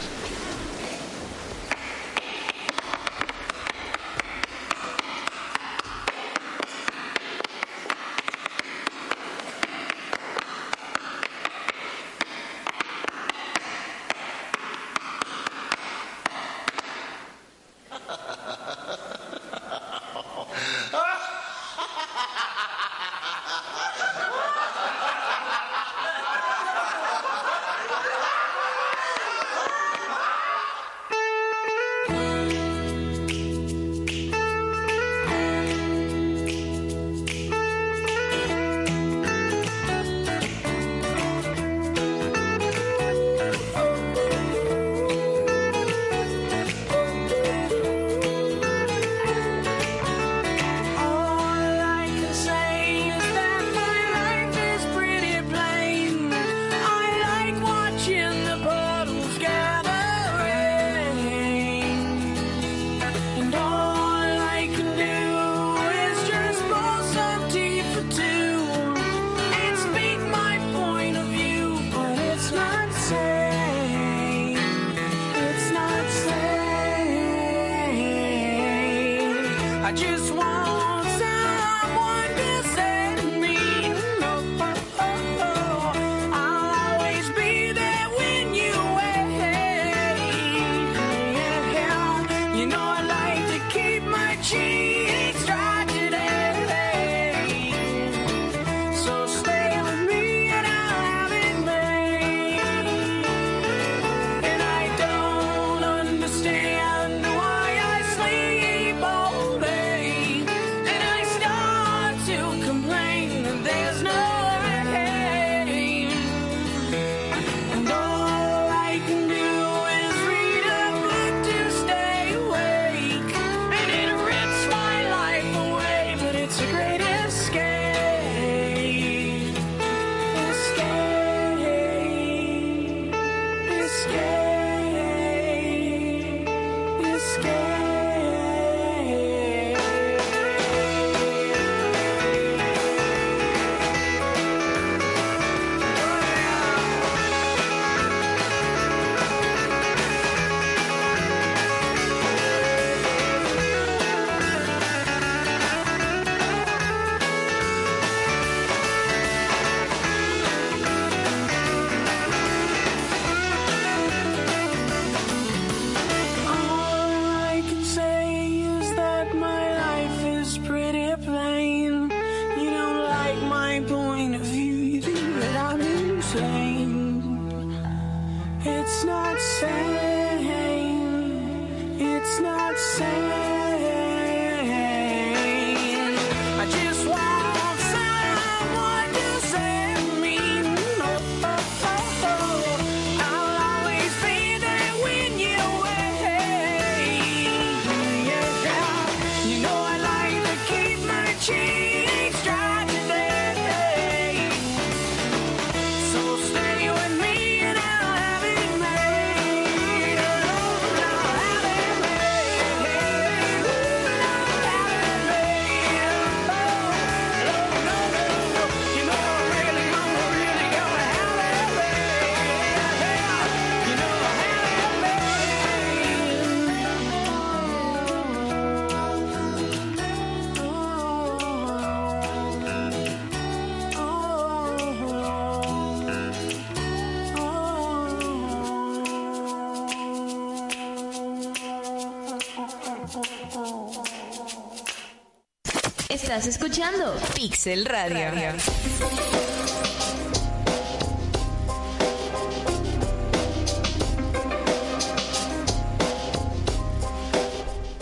[246.34, 248.26] Estás escuchando Pixel Radio.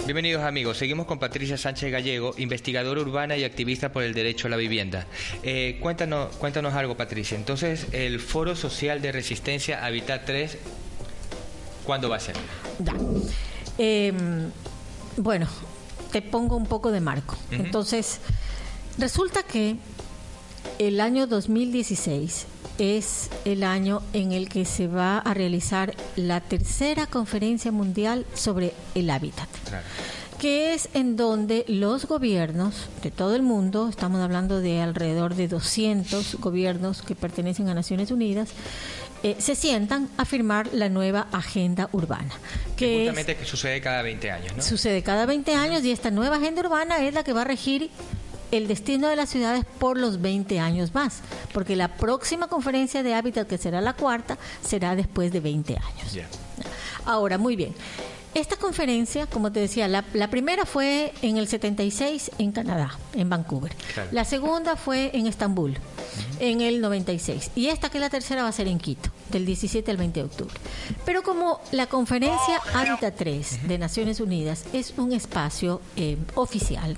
[0.07, 4.51] Bienvenidos amigos, seguimos con Patricia Sánchez Gallego, investigadora urbana y activista por el derecho a
[4.51, 5.07] la vivienda.
[5.43, 10.57] Eh, cuéntanos, cuéntanos algo Patricia, entonces el Foro Social de Resistencia Habitat 3,
[11.85, 12.37] ¿cuándo va a ser?
[12.79, 12.95] Ya.
[13.77, 14.11] Eh,
[15.19, 15.47] bueno,
[16.13, 17.37] te pongo un poco de marco.
[17.51, 18.21] Entonces,
[18.99, 19.77] resulta que
[20.79, 22.47] el año 2016
[22.79, 28.75] es el año en el que se va a realizar la tercera conferencia mundial sobre
[28.95, 29.49] el hábitat
[30.43, 35.47] que es en donde los gobiernos de todo el mundo, estamos hablando de alrededor de
[35.47, 38.49] 200 gobiernos que pertenecen a Naciones Unidas,
[39.23, 42.33] eh, se sientan a firmar la nueva agenda urbana,
[42.77, 44.63] que es- Justamente que sucede cada 20 años, ¿no?
[44.63, 47.91] sucede cada 20 años y esta nueva agenda urbana es la que va a regir
[48.51, 51.21] el destino de las ciudades por los 20 años más,
[51.55, 56.19] porque la próxima conferencia de hábitat, que será la cuarta, será después de 20 años.
[57.07, 57.75] Ahora, muy bien.
[58.35, 63.29] Esta conferencia, como te decía, la, la primera fue en el 76 en Canadá, en
[63.29, 63.75] Vancouver.
[63.93, 64.09] Claro.
[64.13, 65.77] La segunda fue en Estambul,
[66.41, 67.51] en el 96.
[67.55, 70.21] Y esta, que es la tercera, va a ser en Quito, del 17 al 20
[70.21, 70.55] de octubre.
[71.05, 76.97] Pero como la conferencia Hábitat 3 de Naciones Unidas es un espacio eh, oficial,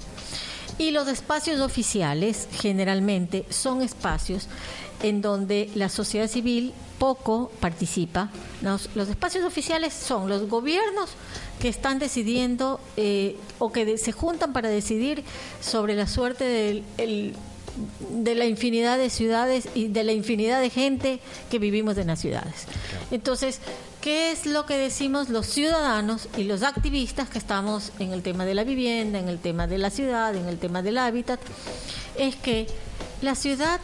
[0.79, 4.49] y los espacios oficiales generalmente son espacios
[5.03, 8.31] en donde la sociedad civil poco participa.
[8.63, 11.11] Los, espacios oficiales son los gobiernos
[11.61, 15.25] que están decidiendo eh, o que se juntan para decidir
[15.61, 17.35] sobre la suerte del, el-
[18.11, 21.19] de la infinidad de ciudades y de la infinidad de gente
[21.51, 22.67] que vivimos en las ciudades.
[23.11, 23.59] Entonces,
[24.01, 28.45] ¿qué es lo que decimos los ciudadanos y los activistas que estamos en el tema
[28.45, 31.41] de la vivienda, en el tema de la ciudad, en el tema del hábitat?
[32.17, 32.69] Es que
[33.23, 33.81] la ciudad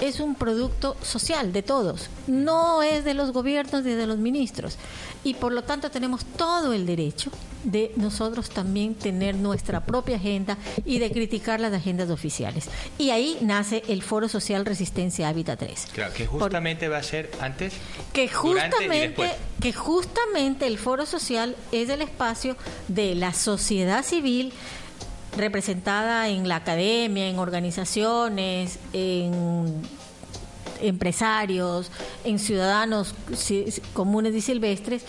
[0.00, 4.78] es un producto social de todos, no es de los gobiernos ni de los ministros.
[5.22, 7.30] Y por lo tanto tenemos todo el derecho
[7.64, 12.68] de nosotros también tener nuestra propia agenda y de criticar las agendas oficiales.
[12.96, 15.88] Y ahí nace el Foro Social Resistencia Hábitat 3.
[15.92, 17.74] Claro, que justamente va a ser antes,
[18.14, 19.32] Que durante y justamente, después.
[19.60, 22.56] que justamente el foro social es el espacio
[22.88, 24.54] de la sociedad civil
[25.36, 29.82] representada en la academia, en organizaciones, en
[30.80, 31.90] empresarios,
[32.24, 35.02] en ciudadanos ci- comunes y silvestres,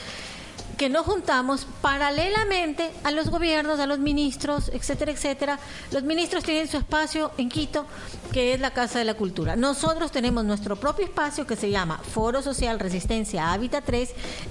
[0.77, 5.59] que nos juntamos paralelamente a los gobiernos, a los ministros, etcétera, etcétera.
[5.91, 7.85] Los ministros tienen su espacio en Quito,
[8.31, 9.55] que es la Casa de la Cultura.
[9.55, 14.09] Nosotros tenemos nuestro propio espacio que se llama Foro Social Resistencia Hábitat 3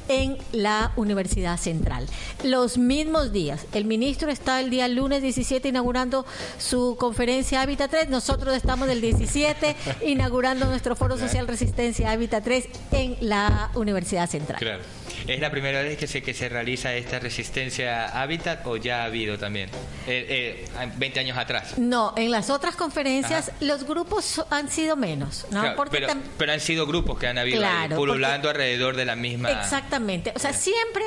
[0.09, 2.07] en la Universidad Central.
[2.45, 3.66] Los mismos días.
[3.72, 6.26] El ministro está el día lunes 17 inaugurando
[6.59, 8.09] su conferencia Hábitat 3.
[8.09, 9.76] Nosotros estamos el 17
[10.07, 14.59] inaugurando nuestro Foro Social Resistencia Hábitat 3 en la Universidad Central.
[14.59, 14.99] Claro.
[15.31, 19.03] ¿Es la primera vez que se, que se realiza esta resistencia a hábitat o ya
[19.03, 19.68] ha habido también?
[20.07, 21.78] Eh, eh, 20 años atrás.
[21.78, 25.61] No, en las otras conferencias los grupos han sido menos, ¿no?
[25.61, 29.05] Claro, Porque pero, tam- pero han sido grupos que han habido ahí, pululando alrededor de
[29.05, 29.51] la misma...
[29.53, 30.33] Exactamente.
[30.35, 31.05] O sea, siempre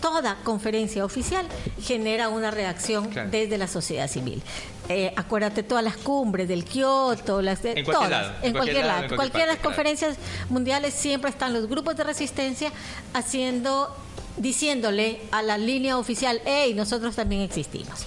[0.00, 1.46] toda conferencia oficial
[1.82, 3.30] genera una reacción Claro.
[3.30, 4.42] desde la sociedad civil.
[4.88, 8.84] Eh, acuérdate todas las cumbres del Kioto, las de, En cualquier todas, lado, en cualquier
[8.84, 9.62] lado, en cualquier cualquiera de las claro.
[9.70, 10.16] conferencias
[10.50, 12.70] mundiales siempre están los grupos de resistencia
[13.14, 13.96] haciendo
[14.36, 18.04] diciéndole a la línea oficial, hey, nosotros también existimos.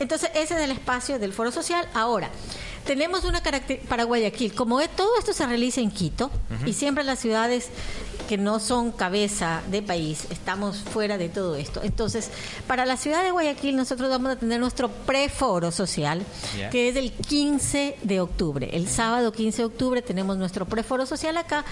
[0.00, 1.86] Entonces, ese es el espacio del Foro Social.
[1.94, 2.28] Ahora,
[2.84, 4.52] tenemos una característica para Guayaquil.
[4.54, 6.30] Como es- todo esto se realiza en Quito
[6.66, 7.68] y siempre las ciudades
[8.30, 11.80] que no son cabeza de país, estamos fuera de todo esto.
[11.82, 12.30] Entonces,
[12.68, 16.24] para la ciudad de Guayaquil nosotros vamos a tener nuestro preforo social,
[16.70, 18.70] que es el 15 de octubre.
[18.72, 21.64] El sábado 15 de octubre tenemos nuestro preforo social acá.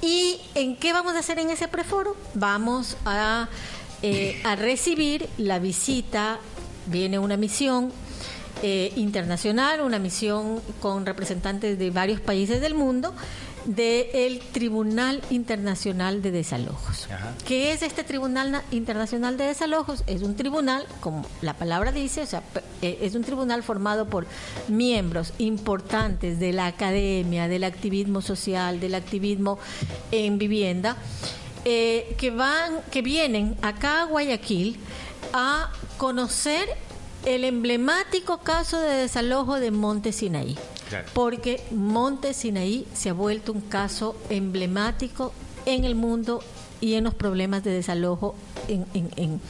[0.00, 2.16] ¿Y en qué vamos a hacer en ese preforo?
[2.32, 3.50] Vamos a,
[4.00, 6.38] eh, a recibir la visita,
[6.86, 7.92] viene una misión
[8.62, 13.12] eh, internacional, una misión con representantes de varios países del mundo
[13.64, 17.06] del Tribunal Internacional de Desalojos.
[17.10, 17.34] Ajá.
[17.46, 20.02] ¿Qué es este Tribunal Na- Internacional de Desalojos?
[20.06, 22.42] Es un tribunal, como la palabra dice, o sea,
[22.82, 24.26] eh, es un tribunal formado por
[24.68, 29.58] miembros importantes de la academia, del activismo social, del activismo
[30.10, 30.96] en vivienda,
[31.64, 34.78] eh, que van, que vienen acá a Guayaquil
[35.32, 36.66] a conocer
[37.24, 40.56] el emblemático caso de desalojo de Monte Sinaí
[40.88, 41.06] Claro.
[41.14, 45.32] porque Monte Sinaí se ha vuelto un caso emblemático
[45.66, 46.42] en el mundo
[46.80, 48.34] y en los problemas de desalojo
[48.68, 49.40] en, en, en-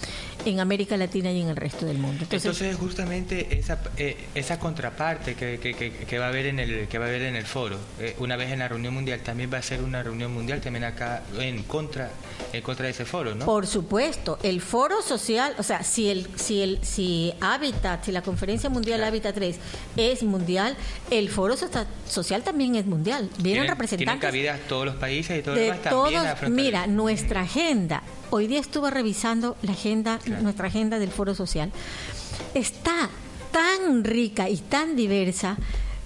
[0.44, 2.22] en América Latina y en el resto del mundo.
[2.22, 6.58] Entonces, Entonces, justamente esa, eh, esa contraparte que, que, que, que va a haber en
[6.58, 9.20] el que va a haber en el foro, eh, una vez en la reunión mundial,
[9.20, 12.10] también va a ser una reunión mundial también acá en contra
[12.52, 13.44] en contra de ese foro, ¿no?
[13.44, 18.22] Por supuesto, el foro social, o sea, si el si el si Habitat, si la
[18.22, 19.56] Conferencia Mundial Habitat 3
[19.96, 20.76] es mundial,
[21.10, 23.28] el foro socia- social también es mundial.
[23.38, 26.26] Vienen Tienen- Tienen representantes cabida todos los países y todo de demás también todos.
[26.26, 28.02] a afrontar Mira, nuestra agenda.
[28.32, 31.72] Hoy día estuve revisando la agenda, nuestra agenda del Foro Social.
[32.54, 33.10] Está
[33.50, 35.56] tan rica y tan diversa.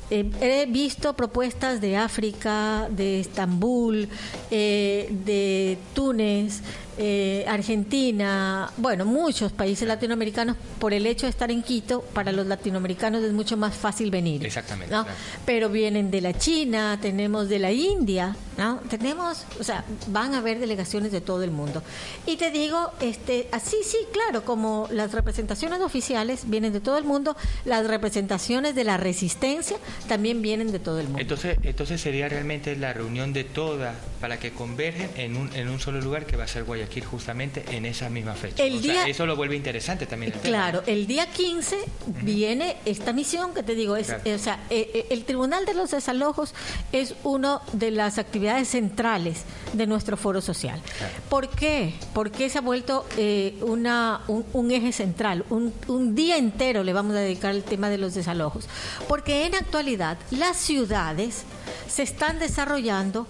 [0.09, 4.09] Eh, he visto propuestas de África, de Estambul,
[4.51, 6.63] eh, de Túnez,
[6.97, 12.47] eh, Argentina, bueno, muchos países latinoamericanos, por el hecho de estar en Quito, para los
[12.47, 14.45] latinoamericanos es mucho más fácil venir.
[14.45, 15.03] Exactamente, ¿no?
[15.03, 15.19] claro.
[15.45, 18.81] Pero vienen de la China, tenemos de la India, ¿no?
[18.89, 21.83] Tenemos, o sea, van a haber delegaciones de todo el mundo.
[22.27, 27.05] Y te digo, este, así sí, claro, como las representaciones oficiales vienen de todo el
[27.05, 31.21] mundo, las representaciones de la resistencia también vienen de todo el mundo.
[31.21, 35.81] Entonces, entonces sería realmente la reunión de todas para que convergen en un, en un
[35.81, 38.63] solo lugar que va a ser Guayaquil justamente en esa misma fecha.
[38.63, 40.33] El O sea, día- eso lo vuelve interesante también.
[40.33, 40.57] el tema.
[40.57, 41.77] Claro, el día 15
[42.23, 44.23] viene esta misión que te digo, es, Claro.
[44.25, 46.55] eh, o sea, eh, eh, el Tribunal de los Desalojos
[46.93, 50.81] es una de las actividades centrales de nuestro foro social.
[51.29, 51.95] ¿Por qué?
[52.13, 56.93] Porque se ha vuelto eh, una, un, un eje central, un, un día entero le
[56.93, 58.69] vamos a dedicar al tema de los desalojos.
[59.09, 61.43] Porque en actualidad las ciudades
[61.89, 63.27] se están desarrollando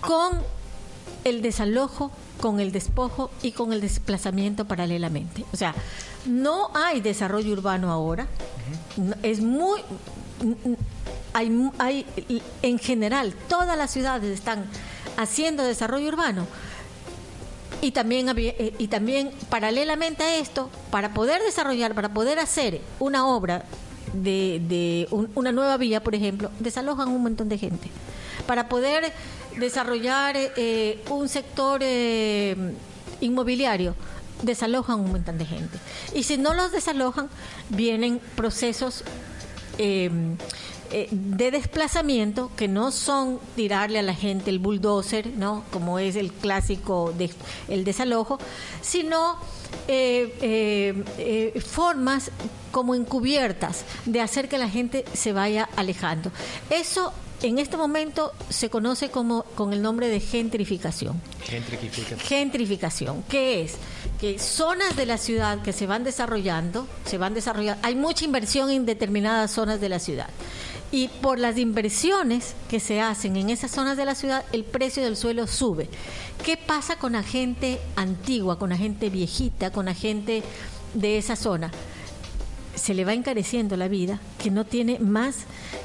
[0.00, 0.42] con
[1.24, 2.10] el desalojo,
[2.40, 5.44] con el despojo y con el desplazamiento paralelamente.
[5.52, 5.74] O sea,
[6.26, 8.26] no hay desarrollo urbano ahora.
[9.22, 9.80] Es muy
[11.32, 12.06] hay, hay
[12.62, 14.64] en general todas las ciudades están
[15.16, 16.46] haciendo desarrollo urbano
[17.82, 23.26] y también eh, y también paralelamente a esto para poder desarrollar para poder hacer una
[23.26, 23.64] obra
[24.12, 27.88] de, de un- una nueva vía por ejemplo desalojan un montón de gente
[28.46, 29.12] para poder
[29.60, 32.56] desarrollar eh, un sector eh,
[33.20, 33.94] inmobiliario
[34.42, 35.78] desalojan un montón de gente
[36.14, 37.28] y si no los desalojan
[37.68, 39.04] vienen procesos
[39.78, 40.10] eh,
[40.92, 45.62] eh, de desplazamiento que no son tirarle a la gente el bulldozer, ¿no?
[45.70, 47.30] Como es el clásico de,
[47.68, 48.38] el desalojo,
[48.80, 49.38] sino
[49.86, 52.30] eh, eh, eh, formas
[52.70, 56.32] como encubiertas de hacer que la gente se vaya alejando.
[56.70, 57.12] Eso
[57.42, 61.20] en este momento se conoce como con el nombre de gentrificación.
[61.42, 62.18] Gentrifica.
[62.18, 63.76] Gentrificación, ¿qué es?
[64.20, 68.70] Que zonas de la ciudad que se van desarrollando, se van desarrollando, hay mucha inversión
[68.70, 70.28] en determinadas zonas de la ciudad.
[70.92, 75.04] Y por las inversiones que se hacen en esas zonas de la ciudad, el precio
[75.04, 75.88] del suelo sube.
[76.44, 80.42] ¿Qué pasa con la gente antigua, con la gente viejita, con la gente
[80.94, 81.70] de esa zona?
[82.80, 85.36] Se le va encareciendo la vida, que no tiene más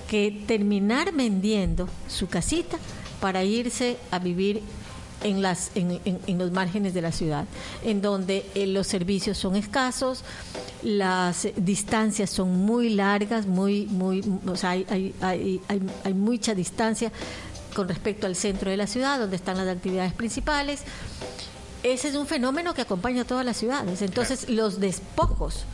[0.09, 2.77] que terminar vendiendo su casita
[3.19, 4.61] para irse a vivir
[5.23, 7.45] en, las, en, en- en los márgenes de la ciudad,
[7.83, 10.23] en donde eh, los servicios son escasos,
[10.83, 16.53] las distancias son muy largas, muy, muy, o sea, hay, hay, hay, hay- hay mucha
[16.53, 17.11] distancia
[17.73, 20.81] con respecto al centro de la ciudad, donde están las actividades principales.
[21.83, 24.01] Ese es un fenómeno que acompaña a todas las ciudades.
[24.01, 25.65] Entonces, los despojos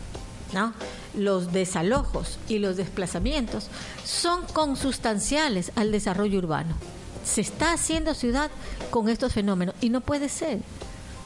[1.16, 3.68] los desalojos y los desplazamientos
[4.06, 6.76] son consustanciales al desarrollo urbano.
[7.24, 8.50] Se está haciendo ciudad
[8.90, 10.60] con estos fenómenos y no puede ser.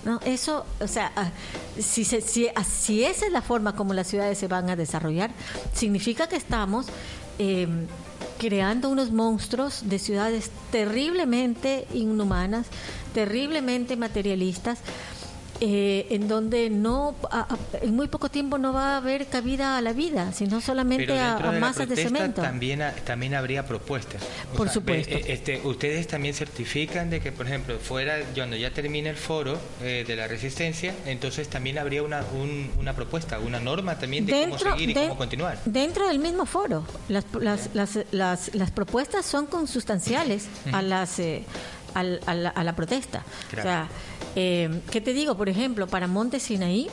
[0.03, 0.19] ¿no?
[0.25, 1.31] Eso, o sea, ah,
[1.79, 4.75] si, se- si, ah, si esa es la forma como las ciudades se van a
[4.75, 5.31] desarrollar,
[5.73, 6.85] significa que estamos,
[7.39, 7.67] eh,
[8.37, 12.67] creando unos monstruos de ciudades terriblemente inhumanas,
[13.13, 14.77] terriblemente materialistas,
[15.61, 19.77] eh, en donde no a- a- en muy poco tiempo no va a haber cabida
[19.77, 22.41] a la vida, sino solamente a, dentro a de la masas de cemento.
[22.41, 24.21] También, también habría propuestas.
[24.53, 25.15] O Por sea, supuesto.
[25.15, 29.15] ve, eh, Este, ustedes también certifican de que, por ejemplo, fuera, cuando ya termine el
[29.17, 34.25] foro eh, de la resistencia, entonces también habría una, un- una propuesta, una norma también
[34.25, 35.59] de cómo seguir y de- cómo continuar.
[35.65, 41.43] Dentro del mismo foro, las, las, las, las, las propuestas son consustanciales a las eh,
[41.93, 43.23] al- a, la, a la protesta.
[43.49, 43.61] Claro.
[43.61, 43.87] O sea,
[44.35, 45.35] eh, ¿qué te digo?
[45.37, 46.87] Por ejemplo, para Monte Sinaí,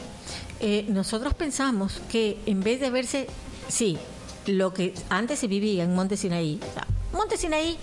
[0.61, 3.27] eh, nosotros pensamos que en vez de verse,
[3.69, 3.99] sí,
[4.47, 6.59] lo que antes se vivía en Monte Sinaí,
[7.13, 7.77] Monte Sinaí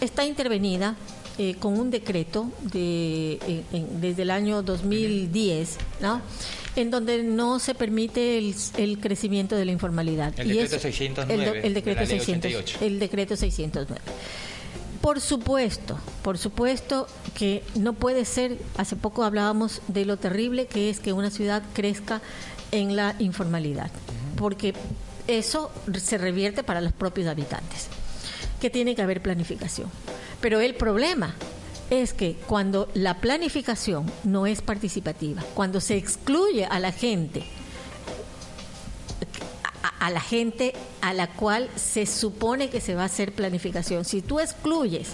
[0.00, 0.96] está intervenida
[1.38, 6.20] eh, con un decreto de, en- en- desde el año 2010, ¿no?
[6.76, 10.32] En donde no se permite el, el crecimiento de la informalidad.
[10.38, 12.78] El decreto 609 el, de decreto ley 600 88.
[12.84, 14.00] el decreto 609.
[15.00, 20.90] Por supuesto, por supuesto que no puede ser, hace poco hablábamos de lo terrible que
[20.90, 22.20] es que una ciudad crezca
[22.72, 23.90] en la informalidad,
[24.36, 24.74] porque
[25.28, 27.86] eso se revierte para los propios habitantes,
[28.60, 29.88] que tiene que haber planificación.
[30.40, 31.34] Pero el problema
[31.90, 37.44] es que cuando la planificación no es participativa, cuando se excluye a la gente
[40.08, 44.04] a, la gente a la cual se supone que se va a hacer planificación.
[44.04, 45.08] Si tú excluyes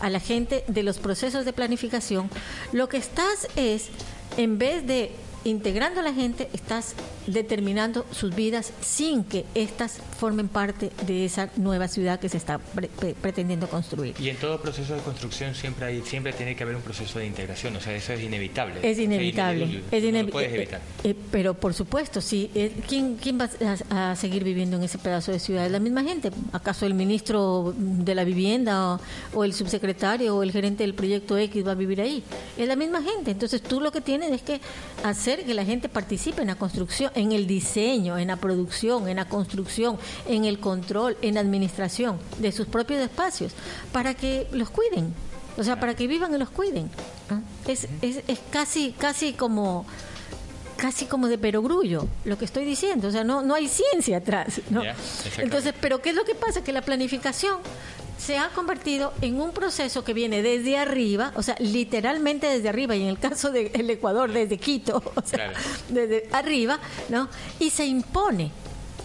[0.00, 2.30] a la gente de los procesos de planificación,
[2.72, 3.88] lo que estás es,
[4.38, 5.12] en vez de
[5.44, 6.94] integrando a la gente, estás
[7.26, 12.58] determinando sus vidas sin que éstas formen parte de esa nueva ciudad que se está
[12.58, 14.14] pre- pre- pretendiendo construir.
[14.20, 17.26] Y en todo proceso de construcción siempre hay, siempre tiene que haber un proceso de
[17.26, 18.80] integración, o sea, eso es inevitable.
[18.82, 19.64] Es inevitable.
[19.64, 20.80] O sea, es no lo puedes eh, evitar.
[21.04, 22.50] eh, pero por supuesto, sí.
[22.54, 23.48] eh, ¿quién, ¿Quién va
[23.90, 25.68] a, a seguir viviendo en ese pedazo de ciudad?
[25.70, 26.30] ¿La misma gente?
[26.52, 29.00] ¿Acaso el ministro de la vivienda o,
[29.34, 32.22] o el subsecretario o el gerente del proyecto X va a vivir ahí?
[32.56, 33.30] Es la misma gente.
[33.30, 34.60] Entonces tú lo que tienes es que
[35.04, 39.16] hacer que la gente participe en la construcción, en el diseño, en la producción, en
[39.16, 43.52] la construcción, en el control, en la administración de sus propios espacios,
[43.92, 45.14] para que los cuiden.
[45.58, 46.90] O sea, para que vivan y los cuiden.
[47.66, 49.84] Es, es, es casi, casi como
[50.76, 54.60] casi como de perogrullo lo que estoy diciendo, o sea, no, no hay ciencia atrás.
[55.38, 56.64] Entonces, pero ¿qué es lo que pasa?
[56.64, 57.58] Que la planificación
[58.24, 62.94] se ha convertido en un proceso que viene desde arriba, o sea, literalmente desde arriba,
[62.94, 65.52] y en el caso del Ecuador, desde Quito, o sea, Claro.
[65.88, 67.28] desde arriba, ¿no?
[67.58, 68.52] Y se impone,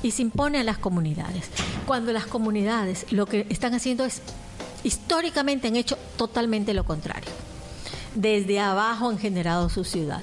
[0.03, 1.49] y se impone a las comunidades.
[1.88, 4.22] Cuando las comunidades lo que están haciendo es,
[4.84, 7.32] históricamente han hecho totalmente lo contrario.
[8.13, 10.22] Desde abajo han generado su ciudad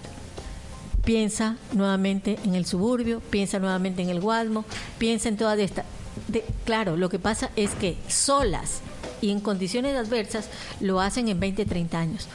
[1.04, 4.64] piensa nuevamente en el suburbio, piensa nuevamente en el Guadmo,
[4.96, 5.84] piensa en toda esta.
[6.28, 8.80] De, claro, lo que pasa es que solas
[9.20, 10.48] y en condiciones adversas
[10.80, 12.28] lo hacen en 20, 30 años.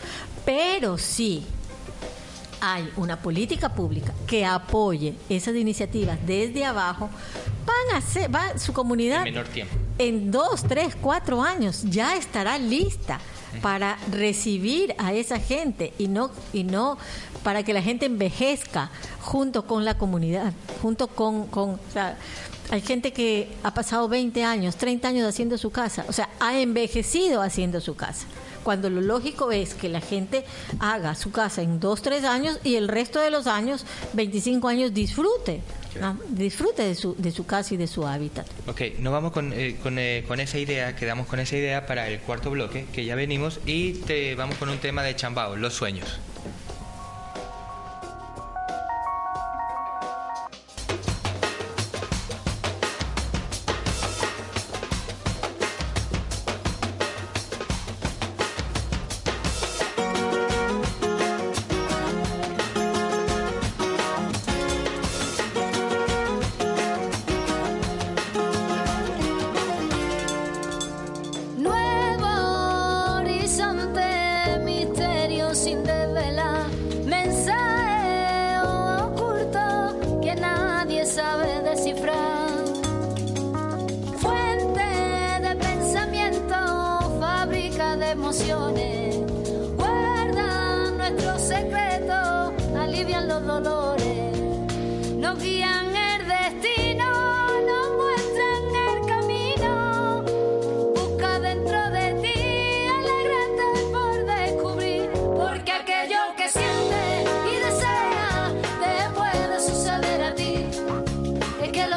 [0.46, 1.46] Pero sí
[2.62, 7.10] hay una política pública que apoye esas iniciativas desde abajo,
[7.66, 9.76] van a ser, va, su comunidad En menor tiempo.
[10.00, 13.20] En dos, tres, cuatro años ya estará lista
[13.62, 16.98] para recibir a esa gente y no y no
[17.44, 18.90] para que la gente envejezca
[19.22, 22.18] junto con la comunidad, junto con, con o sea,
[22.72, 26.58] hay gente que ha pasado 20 años, 30 años haciendo su casa, o sea, ha
[26.60, 28.26] envejecido haciendo su casa.
[28.64, 30.46] Cuando lo lógico es que la gente
[30.80, 34.94] haga su casa en dos, tres años y el resto de los años, 25 años,
[34.94, 35.62] disfrute,
[36.00, 36.18] ¿no?
[36.30, 38.48] disfrute de su, de su casa y de su hábitat.
[38.68, 42.08] Ok, nos vamos con, eh, con, eh, con esa idea, quedamos con esa idea para
[42.08, 45.74] el cuarto bloque, que ya venimos, y te vamos con un tema de Chambao, los
[45.74, 46.20] sueños.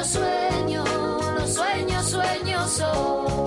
[0.07, 0.89] Sueños,
[1.39, 3.42] los sueños, sueños son.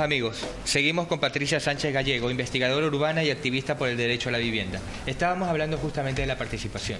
[0.00, 0.38] Amigos.
[0.64, 4.80] Seguimos con Patricia Sánchez Gallego, investigadora urbana y activista por el derecho a la vivienda.
[5.06, 6.98] Estábamos hablando justamente de la participación,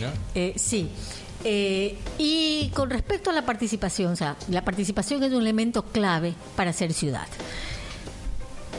[0.00, 0.08] ¿no?
[0.34, 0.90] Eh, sí.
[1.44, 6.34] Eh, y con respecto a la participación, o sea, la participación es un elemento clave
[6.56, 7.26] para ser ciudad.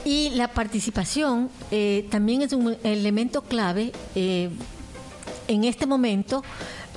[0.05, 6.43] Y la participación eh, también es un elemento clave en este momento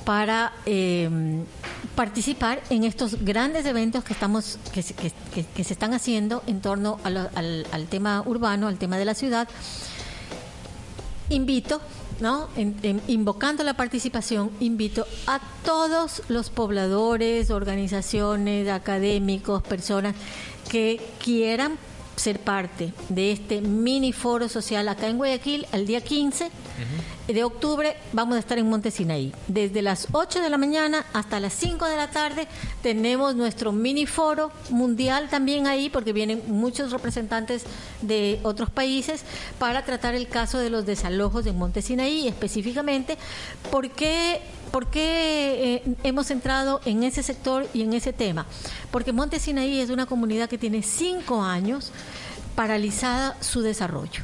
[0.05, 0.53] para
[1.95, 6.99] participar en estos grandes eventos que estamos que, se- que- se están haciendo en torno
[7.03, 9.47] al, tema urbano, al tema de la ciudad.
[11.29, 11.81] Invito,
[12.19, 12.49] ¿no?
[12.55, 20.13] En- invocando la participación, invito a todos los pobladores, organizaciones, académicos, personas
[20.69, 21.77] que quieran
[22.15, 26.49] ser parte de este mini foro social acá en Guayaquil el día 15
[27.27, 29.33] de octubre vamos a estar en Monte Sinaí.
[29.47, 32.47] Desde las 8 de la mañana hasta las 5 de la tarde
[32.83, 37.63] tenemos nuestro mini foro mundial también ahí, porque vienen muchos representantes
[38.01, 39.23] de otros países
[39.57, 43.17] para tratar el caso de los desalojos en Monte Sinaí, específicamente
[43.71, 44.41] por qué,
[44.75, 48.45] por qué, eh, hemos entrado en ese sector y en ese tema.
[48.91, 51.93] Porque Monte Sinaí es una comunidad que tiene cinco años
[52.55, 54.21] paralizada su desarrollo.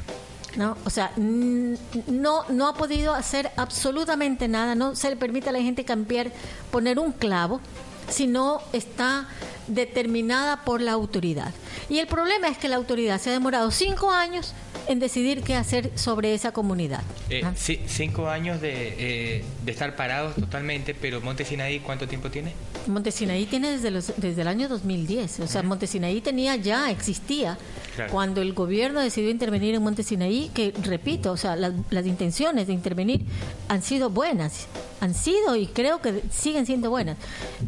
[0.56, 0.76] ¿no?
[0.84, 5.62] O sea, no, no ha podido hacer absolutamente nada, no se le permite a la
[5.62, 6.30] gente cambiar,
[6.70, 7.62] poner un clavo,
[8.10, 9.28] sino está
[9.66, 11.52] determinada por la autoridad.
[11.88, 14.54] Y el problema es que la autoridad se ha demorado cinco años
[14.88, 17.02] en decidir qué hacer sobre esa comunidad.
[17.30, 22.30] Eh, sí, cinco años de, eh, de estar parados totalmente, pero Monte Sinaí, ¿cuánto tiempo
[22.30, 22.52] tiene?
[22.86, 27.58] Montesinaí tiene desde, los, desde el año 2010, o sea, Montesinaí tenía ya, existía.
[27.94, 28.10] Claro.
[28.10, 32.72] Cuando el gobierno decidió intervenir en Montesinaí, que repito, o sea, las, las intenciones de
[32.72, 33.20] intervenir
[33.68, 34.66] han sido buenas,
[35.00, 37.18] han sido y creo que siguen siendo buenas.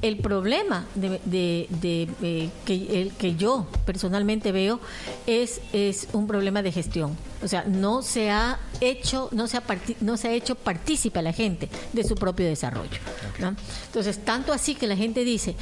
[0.00, 4.80] El problema de, de- de, eh, que, el que yo personalmente veo
[5.26, 7.16] es, es un problema de gestión.
[7.42, 9.62] O sea, no se ha hecho, no se ha,
[10.00, 12.98] no se ha hecho partícipe a la gente de su propio desarrollo.
[13.40, 13.54] ¿no?
[13.88, 15.54] Entonces, tanto así que la gente dice,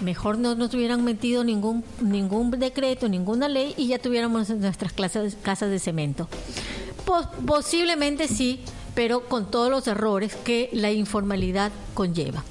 [0.00, 5.36] mejor no nos hubieran metido ningún, ningún decreto, ninguna ley y ya tuviéramos nuestras clases,
[5.42, 6.28] casas de cemento.
[7.04, 8.60] Pos- posiblemente sí,
[8.94, 12.44] pero con todos los errores que la informalidad conlleva.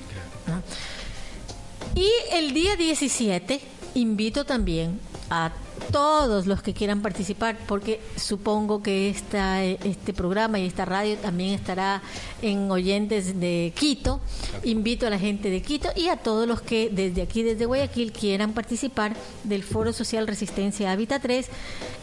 [1.95, 3.61] Y el día 17
[3.95, 5.51] invito también a
[5.91, 11.53] todos los que quieran participar, porque supongo que esta, este programa y esta radio también
[11.53, 12.01] estará
[12.41, 14.19] en oyentes de Quito.
[14.63, 18.11] Invito a la gente de Quito y a todos los que desde aquí, desde Guayaquil,
[18.11, 21.47] quieran participar del Foro Social Resistencia Hábitat 3,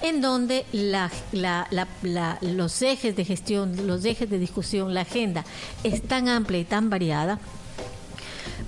[0.02, 5.02] en donde la, la- la- la- los ejes de gestión, los ejes de discusión, la
[5.02, 5.44] agenda
[5.84, 7.38] es tan amplia y tan variada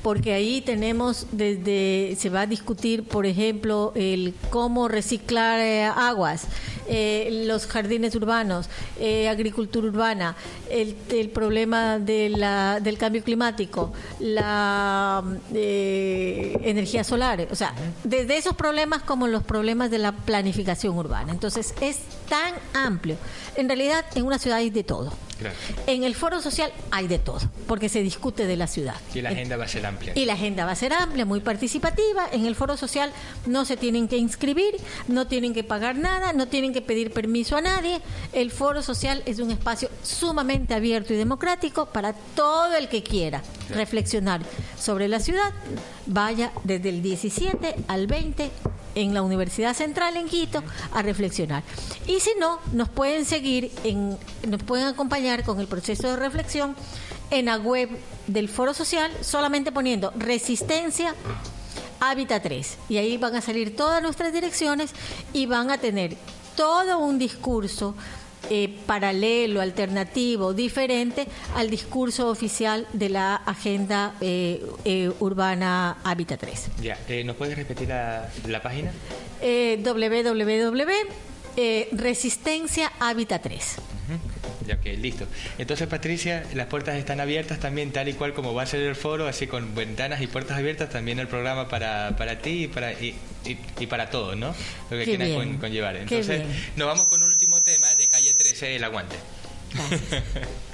[0.04, 6.46] porque ahí tenemos desde se va a discutir por ejemplo el cómo reciclar eh, aguas
[6.86, 8.68] eh, los jardines urbanos
[9.00, 10.36] eh, agricultura urbana
[10.70, 15.24] el, el problema de la, del cambio climático la
[15.54, 17.74] energía solar o sea
[18.04, 21.32] desde esos problemas como los problemas de la planificación urbana.
[21.32, 23.16] Entonces es tan amplio.
[23.56, 25.56] En realidad en una ciudad hay de todo Claro.
[25.86, 28.94] En el foro social hay de todo, porque se discute de la ciudad.
[29.14, 30.12] Y la agenda va a ser amplia.
[30.14, 32.26] Y la agenda va a ser amplia, muy participativa.
[32.32, 33.12] En el foro social
[33.46, 34.76] no se tienen que inscribir,
[35.08, 38.00] no tienen que pagar nada, no tienen que pedir permiso a nadie.
[38.32, 43.42] El foro social es un espacio sumamente abierto y democrático para todo el que quiera
[43.70, 44.42] reflexionar
[44.78, 45.52] sobre la ciudad.
[46.06, 48.50] Vaya desde el 17 al 20
[48.94, 51.62] en la Universidad Central en Quito a reflexionar.
[52.06, 54.16] Y si no, nos pueden seguir, en,
[54.48, 56.76] nos pueden acompañar con el proceso de reflexión
[57.30, 57.88] en la web
[58.26, 61.14] del Foro Social, solamente poniendo Resistencia
[62.00, 62.78] Hábitat 3.
[62.88, 64.90] Y ahí van a salir todas nuestras direcciones
[65.32, 66.16] y van a tener
[66.56, 67.94] todo un discurso
[68.50, 76.66] eh, paralelo, alternativo, diferente al discurso oficial de la Agenda eh, eh, Urbana Hábitat 3.
[76.82, 78.92] Ya, eh, ¿nos puedes repetir la, la página?
[79.40, 80.90] Eh, www.
[81.56, 83.76] eh, Resistencia Hábitat 3.
[84.66, 85.26] Ya, ok, listo.
[85.58, 88.94] Entonces, Patricia, las puertas están abiertas también, tal y cual como va a ser el
[88.96, 92.92] foro, así con ventanas y puertas abiertas, también el programa para, para ti y para,
[92.92, 93.14] y,
[93.44, 94.48] y- y para todos, ¿no?
[94.90, 95.50] Lo que Qué quieras bien.
[95.50, 95.96] con- conllevar.
[95.96, 96.42] Entonces,
[96.76, 98.08] nos vamos con un último tema de
[98.64, 99.16] calle 13, el aguante.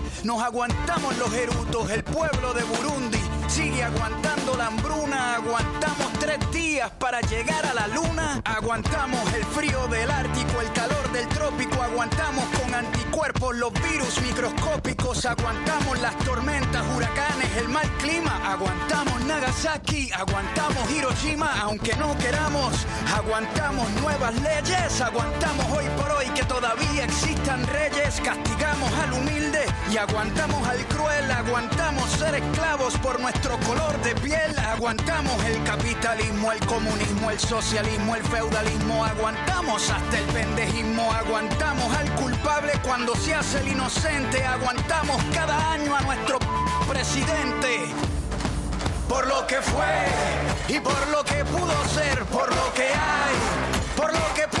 [0.23, 3.17] Nos aguantamos los erutos, el pueblo de Burundi.
[3.47, 8.41] Sigue aguantando la hambruna, aguantamos días para llegar a la luna.
[8.45, 11.81] Aguantamos el frío del Ártico, el calor del trópico.
[11.81, 15.25] Aguantamos con anticuerpos los virus microscópicos.
[15.25, 18.39] Aguantamos las tormentas, huracanes, el mal clima.
[18.49, 22.85] Aguantamos Nagasaki, aguantamos Hiroshima, aunque no queramos.
[23.13, 28.21] Aguantamos nuevas leyes, aguantamos hoy por hoy que todavía existan reyes.
[28.21, 31.29] Castigamos al humilde y aguantamos al cruel.
[31.31, 34.57] Aguantamos ser esclavos por nuestro color de piel.
[34.59, 35.61] Aguantamos el
[36.21, 39.05] capitalismo, el comunismo, el socialismo, el feudalismo.
[39.05, 41.11] Aguantamos hasta el pendejismo.
[41.11, 44.45] Aguantamos al culpable cuando se hace el inocente.
[44.45, 46.39] Aguantamos cada año a nuestro
[46.87, 47.93] presidente.
[49.07, 53.35] Por lo que fue y por lo que pudo ser, por lo que hay,
[53.95, 54.60] por lo que puede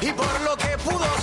[0.00, 1.19] Y por lo que pudo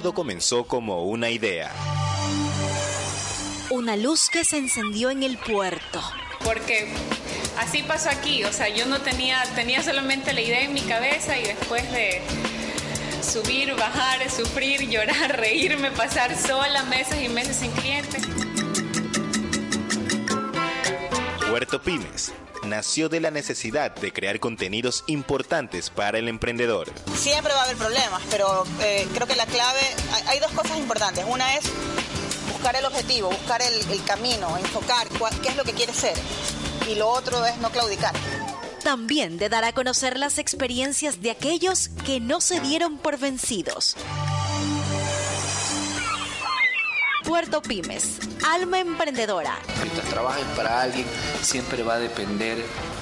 [0.00, 1.70] Todo comenzó como una idea.
[3.68, 6.00] Una luz que se encendió en el puerto.
[6.42, 6.88] Porque
[7.58, 11.38] así pasó aquí, o sea, yo no tenía, tenía solamente la idea en mi cabeza
[11.38, 12.22] y después de
[13.22, 18.22] subir, bajar, sufrir, llorar, reírme, pasar sola meses y meses sin clientes.
[21.50, 22.32] Puerto Pymes
[22.64, 26.92] nació de la necesidad de crear contenidos importantes para el emprendedor.
[27.16, 29.80] Siempre va a haber problemas, pero eh, creo que la clave,
[30.12, 31.24] hay, hay dos cosas importantes.
[31.26, 31.64] Una es
[32.52, 36.14] buscar el objetivo, buscar el, el camino, enfocar cuál- qué es lo que quieres ser.
[36.88, 38.14] Y lo otro es no claudicar.
[38.84, 43.96] También de dar a conocer las experiencias de aquellos que no se dieron por vencidos.
[47.30, 49.56] Puerto Pymes, alma emprendedora.
[49.80, 51.06] Mientras trabajes para alguien,
[51.40, 52.58] siempre va a depender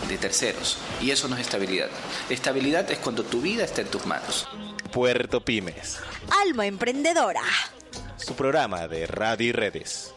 [0.07, 0.77] de terceros.
[1.01, 1.89] Y eso no es estabilidad.
[2.29, 4.47] Estabilidad es cuando tu vida está en tus manos.
[4.93, 6.01] Puerto Pymes,
[6.45, 7.41] Alma emprendedora.
[8.19, 10.13] su programa de radio y redes.